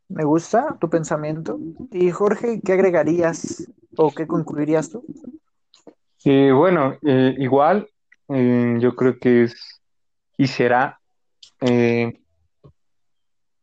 me 0.10 0.24
gusta 0.24 0.78
tu 0.80 0.89
pensamiento. 0.89 1.60
Y 1.91 2.12
Jorge, 2.12 2.62
¿qué 2.64 2.74
agregarías 2.74 3.72
o 3.97 4.12
qué 4.12 4.28
concluirías 4.28 4.89
tú? 4.89 5.04
Eh, 6.26 6.51
bueno, 6.51 6.97
eh, 7.04 7.36
igual 7.38 7.89
eh, 8.30 8.78
yo 8.80 8.95
creo 8.95 9.20
que 9.20 9.43
es 9.43 9.82
y 10.38 10.47
será 10.47 10.99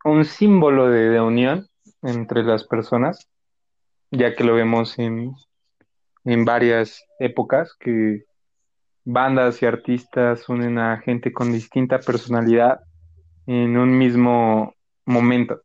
un 0.05 0.25
símbolo 0.25 0.89
de, 0.89 1.21
unión 1.21 1.67
entre 2.03 2.43
las 2.43 2.65
personas, 2.65 3.29
ya 4.11 4.35
que 4.35 4.45
lo 4.45 4.55
vemos 4.55 4.99
en, 4.99 5.35
en 6.25 6.45
varias 6.47 7.05
épocas, 7.19 7.75
que 7.79 8.25
bandas 9.05 9.63
y 9.63 9.67
artistas 9.67 10.49
unen 10.49 10.79
a 10.79 10.99
gente 10.99 11.33
con 11.33 11.53
distinta 11.53 11.99
personalidad 11.99 12.81
en 13.47 13.77
un 13.77 13.99
mismo 13.99 14.75
momento. 15.05 15.61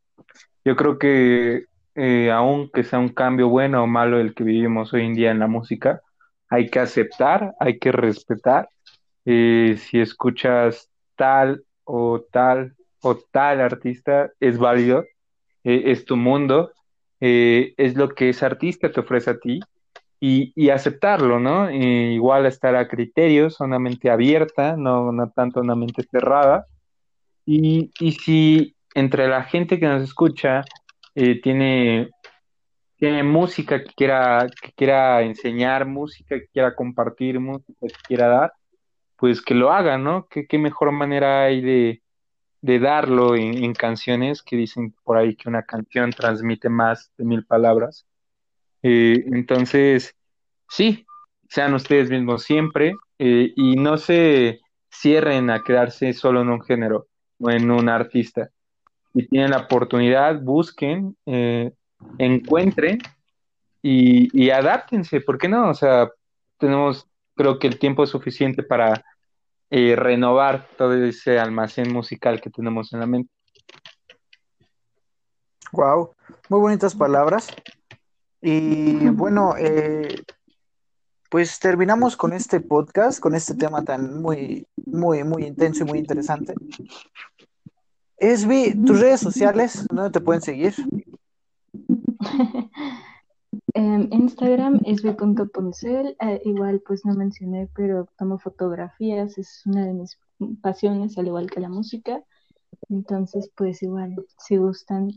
Yo 0.66 0.76
creo 0.76 0.98
que 0.98 1.66
eh, 1.96 2.32
aunque 2.32 2.84
sea 2.84 3.00
un 3.00 3.10
cambio 3.10 3.48
bueno 3.50 3.84
o 3.84 3.88
malo 3.88 4.20
el 4.20 4.34
que 4.34 4.44
vivimos 4.44 4.94
hoy 4.94 5.04
en 5.06 5.14
día 5.14 5.32
en 5.32 5.40
la 5.40 5.48
música, 5.48 6.02
hay 6.50 6.70
que 6.70 6.80
aceptar, 6.80 7.54
hay 7.60 7.80
que 7.80 7.92
respetar. 7.92 8.68
Eh, 9.26 9.78
si 9.80 10.00
escuchas 10.00 10.90
tal 11.16 11.64
o 11.84 12.22
tal 12.32 12.76
o 13.02 13.16
tal 13.16 13.62
artista, 13.62 14.32
es 14.40 14.58
válido, 14.58 15.06
eh, 15.64 15.84
es 15.86 16.06
tu 16.06 16.18
mundo, 16.18 16.72
es 17.20 17.96
lo 17.96 18.10
que 18.10 18.30
ese 18.30 18.46
artista 18.46 18.92
te 18.92 19.00
ofrece 19.00 19.32
a 19.32 19.40
ti 19.40 19.60
y, 20.20 20.70
aceptarlo, 20.70 21.40
¿no? 21.40 21.72
igual 21.72 22.46
estar 22.46 22.76
a 22.76 22.88
criterios, 22.88 23.60
una 23.62 23.80
mente 23.80 24.10
abierta, 24.12 24.76
no, 24.78 25.12
no 25.12 25.30
tanto 25.32 25.62
una 25.62 25.76
mente 25.76 26.04
cerrada. 26.04 26.68
Y, 27.46 27.92
y 28.00 28.12
si 28.14 28.75
entre 28.96 29.28
la 29.28 29.44
gente 29.44 29.80
que 29.80 29.88
nos 29.88 30.02
escucha 30.02 30.64
eh, 31.14 31.40
tiene, 31.42 32.10
tiene 32.98 33.24
música 33.24 33.84
que 33.84 33.94
quiera, 33.94 34.48
que 34.62 34.72
quiera 34.72 35.22
enseñar, 35.22 35.86
música 35.86 36.40
que 36.40 36.48
quiera 36.48 36.74
compartir, 36.74 37.40
música 37.40 37.74
que 37.82 37.94
quiera 38.08 38.28
dar, 38.28 38.54
pues 39.18 39.42
que 39.42 39.54
lo 39.54 39.72
haga, 39.72 39.98
¿no? 39.98 40.28
¿Qué, 40.30 40.48
qué 40.48 40.58
mejor 40.58 40.92
manera 40.92 41.44
hay 41.44 41.62
de, 41.62 42.02
darlo 42.62 43.36
en, 43.36 43.74
canciones 43.74 44.42
que 44.42 44.56
dicen 44.56 44.96
por 45.04 45.18
ahí 45.18 45.36
que 45.36 45.50
una 45.50 45.64
canción 45.64 46.12
transmite 46.12 46.70
más 46.70 47.12
de 47.18 47.26
mil 47.26 47.46
palabras? 47.46 48.08
Eh, 48.82 49.26
entonces, 49.28 50.16
sí, 50.70 51.06
sean 51.50 51.74
ustedes 51.74 52.10
mismos 52.10 52.44
siempre 52.44 52.96
eh, 53.20 53.52
y 53.56 53.76
no 53.76 53.98
se 53.98 54.62
cierren 54.90 55.50
a 55.50 55.64
quedarse 55.64 56.14
solo 56.14 56.42
en 56.42 56.50
un 56.50 56.62
género 56.64 57.08
o 57.40 57.52
en 57.52 57.70
un 57.70 57.90
artista 57.90 58.50
si 59.16 59.26
tienen 59.28 59.52
la 59.52 59.60
oportunidad, 59.60 60.42
busquen, 60.42 61.16
eh, 61.26 61.72
encuentren 62.18 63.00
y, 63.82 64.30
y 64.38 64.50
adáptense, 64.50 65.22
¿por 65.22 65.38
qué 65.38 65.48
no? 65.48 65.70
O 65.70 65.74
sea, 65.74 66.12
tenemos, 66.58 67.08
creo 67.34 67.58
que 67.58 67.68
el 67.68 67.80
tiempo 67.80 68.04
es 68.04 68.10
suficiente 68.10 68.62
para 68.62 69.06
eh, 69.70 69.96
renovar 69.96 70.68
todo 70.78 70.94
ese 70.94 71.40
almacén 71.40 71.94
musical 71.94 72.42
que 72.42 72.50
tenemos 72.50 72.92
en 72.92 73.00
la 73.00 73.08
mente. 73.08 73.32
Wow, 75.72 76.14
muy 76.50 76.60
bonitas 76.60 76.94
palabras. 76.94 77.48
Y 78.42 79.08
bueno, 79.10 79.56
eh, 79.58 80.24
pues 81.30 81.58
terminamos 81.60 82.18
con 82.18 82.34
este 82.34 82.60
podcast, 82.60 83.20
con 83.20 83.34
este 83.34 83.56
tema 83.56 83.84
tan 83.84 84.22
muy, 84.22 84.68
muy, 84.86 85.24
muy 85.24 85.46
intenso 85.46 85.84
y 85.84 85.88
muy 85.88 86.00
interesante. 86.00 86.54
Esbi, 88.18 88.74
tus 88.86 89.00
redes 89.00 89.20
sociales, 89.20 89.86
¿dónde 89.90 90.12
te 90.12 90.22
pueden 90.22 90.42
seguir? 90.42 90.74
en 93.74 94.14
Instagram, 94.14 94.80
esbi.poncel, 94.86 96.16
eh, 96.22 96.42
igual 96.46 96.82
pues 96.86 97.06
no 97.06 97.14
mencioné, 97.14 97.70
pero 97.76 98.08
tomo 98.18 98.40
fotografías, 98.40 99.38
es 99.38 99.64
una 99.66 99.86
de 99.86 99.94
mis 99.94 100.18
pasiones, 100.62 101.18
al 101.18 101.28
igual 101.28 101.50
que 101.50 101.60
la 101.60 101.70
música. 101.70 102.24
Entonces, 102.90 103.52
pues 103.56 103.84
igual, 103.84 104.16
si 104.38 104.58
gustan 104.58 105.10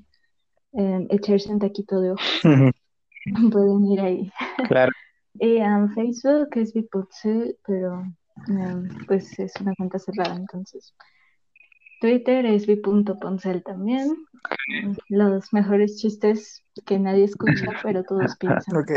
em, 0.73 1.07
echarse 1.11 1.51
un 1.51 1.59
taquito 1.61 2.01
de 2.01 2.13
ojo, 2.13 2.23
pueden 3.53 3.85
ir 3.87 4.01
ahí. 4.01 4.33
Claro. 4.67 4.93
y 5.35 5.57
en 5.59 5.93
Facebook 5.95 6.49
es 6.57 6.73
pero 7.67 8.03
em, 8.49 8.89
pues 9.07 9.39
es 9.39 9.53
una 9.61 9.75
cuenta 9.77 9.99
cerrada, 9.99 10.35
entonces 10.35 10.95
Twitter 12.01 12.47
es 12.47 12.67
vi.poncel 12.67 13.63
también. 13.63 14.15
Los 15.09 15.53
mejores 15.53 15.97
chistes 15.97 16.65
que 16.87 16.99
nadie 16.99 17.25
escucha, 17.25 17.67
pero 17.83 18.05
todos 18.05 18.37
piensan. 18.37 18.77
Ok. 18.77 18.91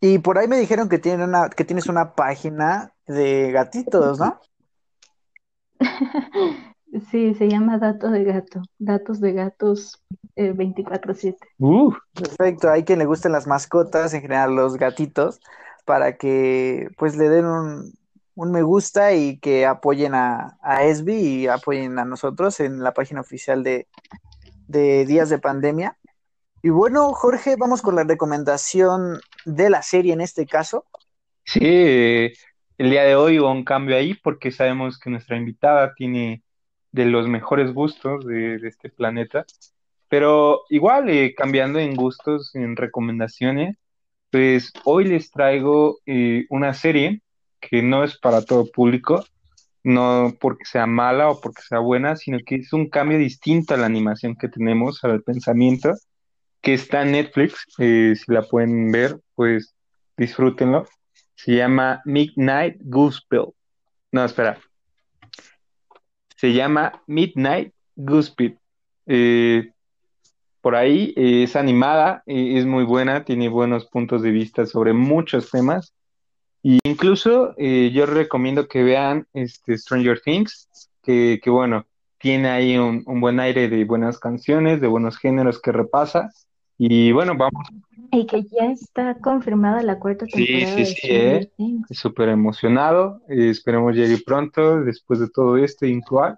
y 0.00 0.18
por 0.18 0.38
ahí 0.38 0.48
me 0.48 0.58
dijeron 0.58 0.88
que, 0.88 0.98
tiene 0.98 1.24
una, 1.24 1.48
que 1.48 1.64
tienes 1.64 1.86
una 1.88 2.14
página 2.14 2.92
de 3.06 3.52
gatitos, 3.52 4.18
¿no? 4.18 4.40
Sí, 7.10 7.34
se 7.34 7.48
llama 7.48 7.78
Dato 7.78 8.08
de 8.08 8.22
Gato, 8.22 8.62
Datos 8.78 9.20
de 9.20 9.32
Gatos 9.32 10.00
24/7. 10.36 11.34
Eh, 11.34 11.36
uh, 11.58 11.92
perfecto, 12.14 12.70
hay 12.70 12.84
quien 12.84 13.00
le 13.00 13.04
gusten 13.04 13.32
las 13.32 13.48
mascotas, 13.48 14.14
en 14.14 14.22
general 14.22 14.54
los 14.54 14.76
gatitos, 14.76 15.40
para 15.84 16.16
que 16.16 16.88
pues 16.96 17.16
le 17.16 17.28
den 17.28 17.46
un, 17.46 17.94
un 18.34 18.50
me 18.50 18.62
gusta 18.62 19.14
y 19.14 19.38
que 19.38 19.66
apoyen 19.66 20.14
a, 20.14 20.58
a 20.62 20.84
ESBI 20.84 21.42
y 21.42 21.46
apoyen 21.46 21.98
a 21.98 22.04
nosotros 22.04 22.60
en 22.60 22.82
la 22.82 22.92
página 22.92 23.20
oficial 23.20 23.62
de, 23.62 23.86
Días 24.66 25.30
de 25.30 25.38
Pandemia. 25.38 25.96
Y 26.62 26.70
bueno, 26.70 27.12
Jorge, 27.12 27.56
vamos 27.56 27.82
con 27.82 27.94
la 27.94 28.04
recomendación 28.04 29.20
de 29.44 29.70
la 29.70 29.82
serie 29.82 30.14
en 30.14 30.20
este 30.20 30.46
caso. 30.46 30.86
Sí, 31.44 32.32
el 32.78 32.90
día 32.90 33.04
de 33.04 33.14
hoy 33.14 33.38
hubo 33.38 33.52
un 33.52 33.64
cambio 33.64 33.96
ahí 33.96 34.14
porque 34.14 34.50
sabemos 34.50 34.98
que 34.98 35.10
nuestra 35.10 35.36
invitada 35.36 35.94
tiene 35.94 36.42
de 36.90 37.04
los 37.04 37.28
mejores 37.28 37.72
gustos 37.72 38.24
de, 38.24 38.56
este 38.66 38.88
planeta. 38.88 39.44
Pero 40.08 40.62
igual, 40.70 41.08
eh, 41.10 41.34
cambiando 41.36 41.78
en 41.78 41.94
gustos, 41.94 42.54
en 42.54 42.76
recomendaciones, 42.76 43.76
pues 44.30 44.72
hoy 44.84 45.04
les 45.04 45.30
traigo 45.30 45.98
eh, 46.06 46.46
una 46.48 46.72
serie 46.72 47.20
que 47.68 47.82
no 47.82 48.04
es 48.04 48.18
para 48.18 48.42
todo 48.42 48.70
público, 48.70 49.24
no 49.82 50.34
porque 50.40 50.64
sea 50.64 50.86
mala 50.86 51.28
o 51.28 51.40
porque 51.40 51.62
sea 51.62 51.78
buena, 51.78 52.16
sino 52.16 52.38
que 52.44 52.56
es 52.56 52.72
un 52.72 52.88
cambio 52.88 53.18
distinto 53.18 53.74
a 53.74 53.76
la 53.76 53.86
animación 53.86 54.36
que 54.36 54.48
tenemos, 54.48 55.02
al 55.04 55.22
pensamiento, 55.22 55.92
que 56.60 56.74
está 56.74 57.02
en 57.02 57.12
Netflix, 57.12 57.66
eh, 57.78 58.14
si 58.16 58.32
la 58.32 58.42
pueden 58.42 58.90
ver, 58.90 59.20
pues 59.34 59.74
disfrútenlo. 60.16 60.86
Se 61.34 61.54
llama 61.54 62.00
Midnight 62.04 62.76
Goosebell. 62.80 63.52
No, 64.12 64.24
espera. 64.24 64.58
Se 66.36 66.52
llama 66.52 67.02
Midnight 67.06 67.74
Goosebell. 67.96 68.58
Eh, 69.06 69.70
por 70.62 70.76
ahí 70.76 71.12
eh, 71.16 71.42
es 71.42 71.56
animada, 71.56 72.22
es 72.24 72.64
muy 72.64 72.84
buena, 72.84 73.24
tiene 73.24 73.50
buenos 73.50 73.84
puntos 73.86 74.22
de 74.22 74.30
vista 74.30 74.64
sobre 74.64 74.94
muchos 74.94 75.50
temas 75.50 75.92
y 76.66 76.78
incluso 76.82 77.54
eh, 77.58 77.90
yo 77.92 78.06
recomiendo 78.06 78.68
que 78.68 78.82
vean 78.82 79.28
este 79.34 79.76
Stranger 79.76 80.18
Things, 80.18 80.90
que, 81.02 81.38
que 81.44 81.50
bueno, 81.50 81.84
tiene 82.18 82.48
ahí 82.48 82.78
un, 82.78 83.02
un, 83.04 83.20
buen 83.20 83.38
aire 83.38 83.68
de 83.68 83.84
buenas 83.84 84.18
canciones, 84.18 84.80
de 84.80 84.86
buenos 84.86 85.18
géneros 85.18 85.60
que 85.60 85.72
repasa. 85.72 86.32
Y 86.78 87.12
bueno, 87.12 87.34
vamos. 87.36 87.68
Y 88.10 88.24
que 88.26 88.44
ya 88.44 88.70
está 88.70 89.14
confirmada 89.16 89.82
la 89.82 89.98
cuarta 89.98 90.24
temporada. 90.24 90.76
Sí, 90.76 90.86
sí, 90.86 90.94
sí, 91.02 91.08
eh. 91.10 91.50
súper 91.90 92.30
emocionado. 92.30 93.20
Eh, 93.28 93.50
esperemos 93.50 93.94
llegue 93.94 94.22
pronto, 94.24 94.80
después 94.80 95.20
de 95.20 95.28
todo 95.28 95.58
esto, 95.58 95.84
incluir. 95.84 96.36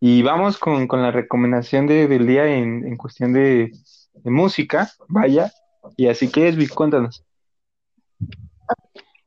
Y 0.00 0.22
vamos 0.22 0.56
con, 0.56 0.88
con 0.88 1.02
la 1.02 1.10
recomendación 1.10 1.86
de, 1.86 2.08
del 2.08 2.26
día 2.26 2.46
en, 2.46 2.86
en 2.86 2.96
cuestión 2.96 3.34
de, 3.34 3.72
de, 4.14 4.30
música, 4.30 4.90
vaya. 5.08 5.52
Y 5.98 6.06
así 6.06 6.30
que, 6.30 6.48
es, 6.48 6.70
cuéntanos. 6.70 7.22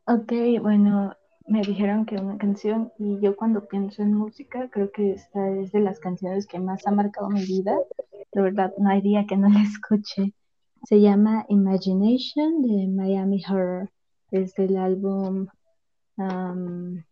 Ok, 0.06 0.34
bueno, 0.62 1.16
me 1.48 1.62
dijeron 1.62 2.06
que 2.06 2.16
una 2.16 2.38
canción 2.38 2.92
y 2.98 3.20
yo 3.20 3.36
cuando 3.36 3.68
pienso 3.68 4.02
en 4.02 4.14
música 4.14 4.70
creo 4.70 4.92
que 4.92 5.12
esta 5.14 5.50
es 5.50 5.72
de 5.72 5.80
las 5.80 6.00
canciones 6.00 6.48
que 6.48 6.60
más 6.60 6.86
ha 6.88 6.92
marcado 6.92 7.30
mi 7.30 7.46
vida. 7.46 7.78
De 8.32 8.42
verdad, 8.42 8.74
no 8.78 8.90
hay 8.90 9.02
día 9.02 9.26
que 9.28 9.38
no 9.38 9.48
la 9.50 9.62
escuche. 9.64 10.34
Se 10.84 11.00
llama 11.00 11.46
Imagination 11.50 12.62
de 12.64 12.88
Miami 12.88 13.44
Horror. 13.48 13.92
Es 14.32 14.54
del 14.56 14.78
álbum 14.78 15.48
um, 16.18 17.04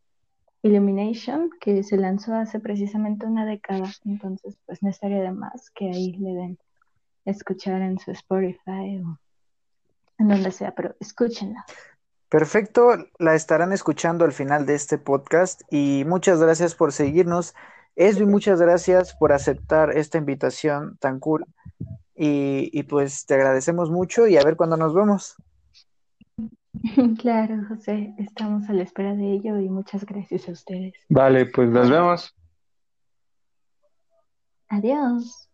Illumination 0.63 1.51
que 1.61 1.83
se 1.83 1.97
lanzó 1.97 2.33
hace 2.33 2.59
precisamente 2.59 3.25
una 3.27 3.45
década. 3.45 3.91
Entonces, 4.05 4.57
pues 4.65 4.81
no 4.81 4.89
estaría 4.89 5.21
de 5.21 5.31
más 5.31 5.69
que 5.71 5.89
ahí 5.89 6.13
le 6.13 6.33
den 6.33 6.59
escuchar 7.25 7.81
en 7.81 7.99
su 7.99 8.11
Spotify 8.11 9.01
o 9.03 9.19
en 10.17 10.27
donde 10.27 10.51
sea, 10.51 10.73
pero 10.73 10.95
escúchenla. 10.99 11.65
Perfecto, 12.29 12.89
la 13.17 13.33
estarán 13.33 13.73
escuchando 13.73 14.23
al 14.23 14.31
final 14.31 14.65
de 14.67 14.75
este 14.75 14.99
podcast 14.99 15.61
y 15.71 16.03
muchas 16.05 16.39
gracias 16.39 16.75
por 16.75 16.93
seguirnos. 16.93 17.55
Esby, 17.95 18.25
muchas 18.25 18.61
gracias 18.61 19.15
por 19.15 19.33
aceptar 19.33 19.97
esta 19.97 20.19
invitación 20.19 20.97
tan 20.97 21.19
cool 21.19 21.45
y, 22.15 22.69
y 22.71 22.83
pues 22.83 23.25
te 23.25 23.33
agradecemos 23.33 23.89
mucho 23.89 24.27
y 24.27 24.37
a 24.37 24.43
ver 24.43 24.55
cuándo 24.55 24.77
nos 24.77 24.93
vemos. 24.93 25.35
Claro, 27.19 27.65
José, 27.67 28.13
estamos 28.17 28.69
a 28.69 28.73
la 28.73 28.83
espera 28.83 29.15
de 29.15 29.33
ello 29.33 29.59
y 29.59 29.69
muchas 29.69 30.05
gracias 30.05 30.47
a 30.47 30.51
ustedes. 30.51 30.93
Vale, 31.09 31.47
pues 31.47 31.69
nos 31.69 31.89
vemos. 31.89 32.35
Adiós. 34.69 35.48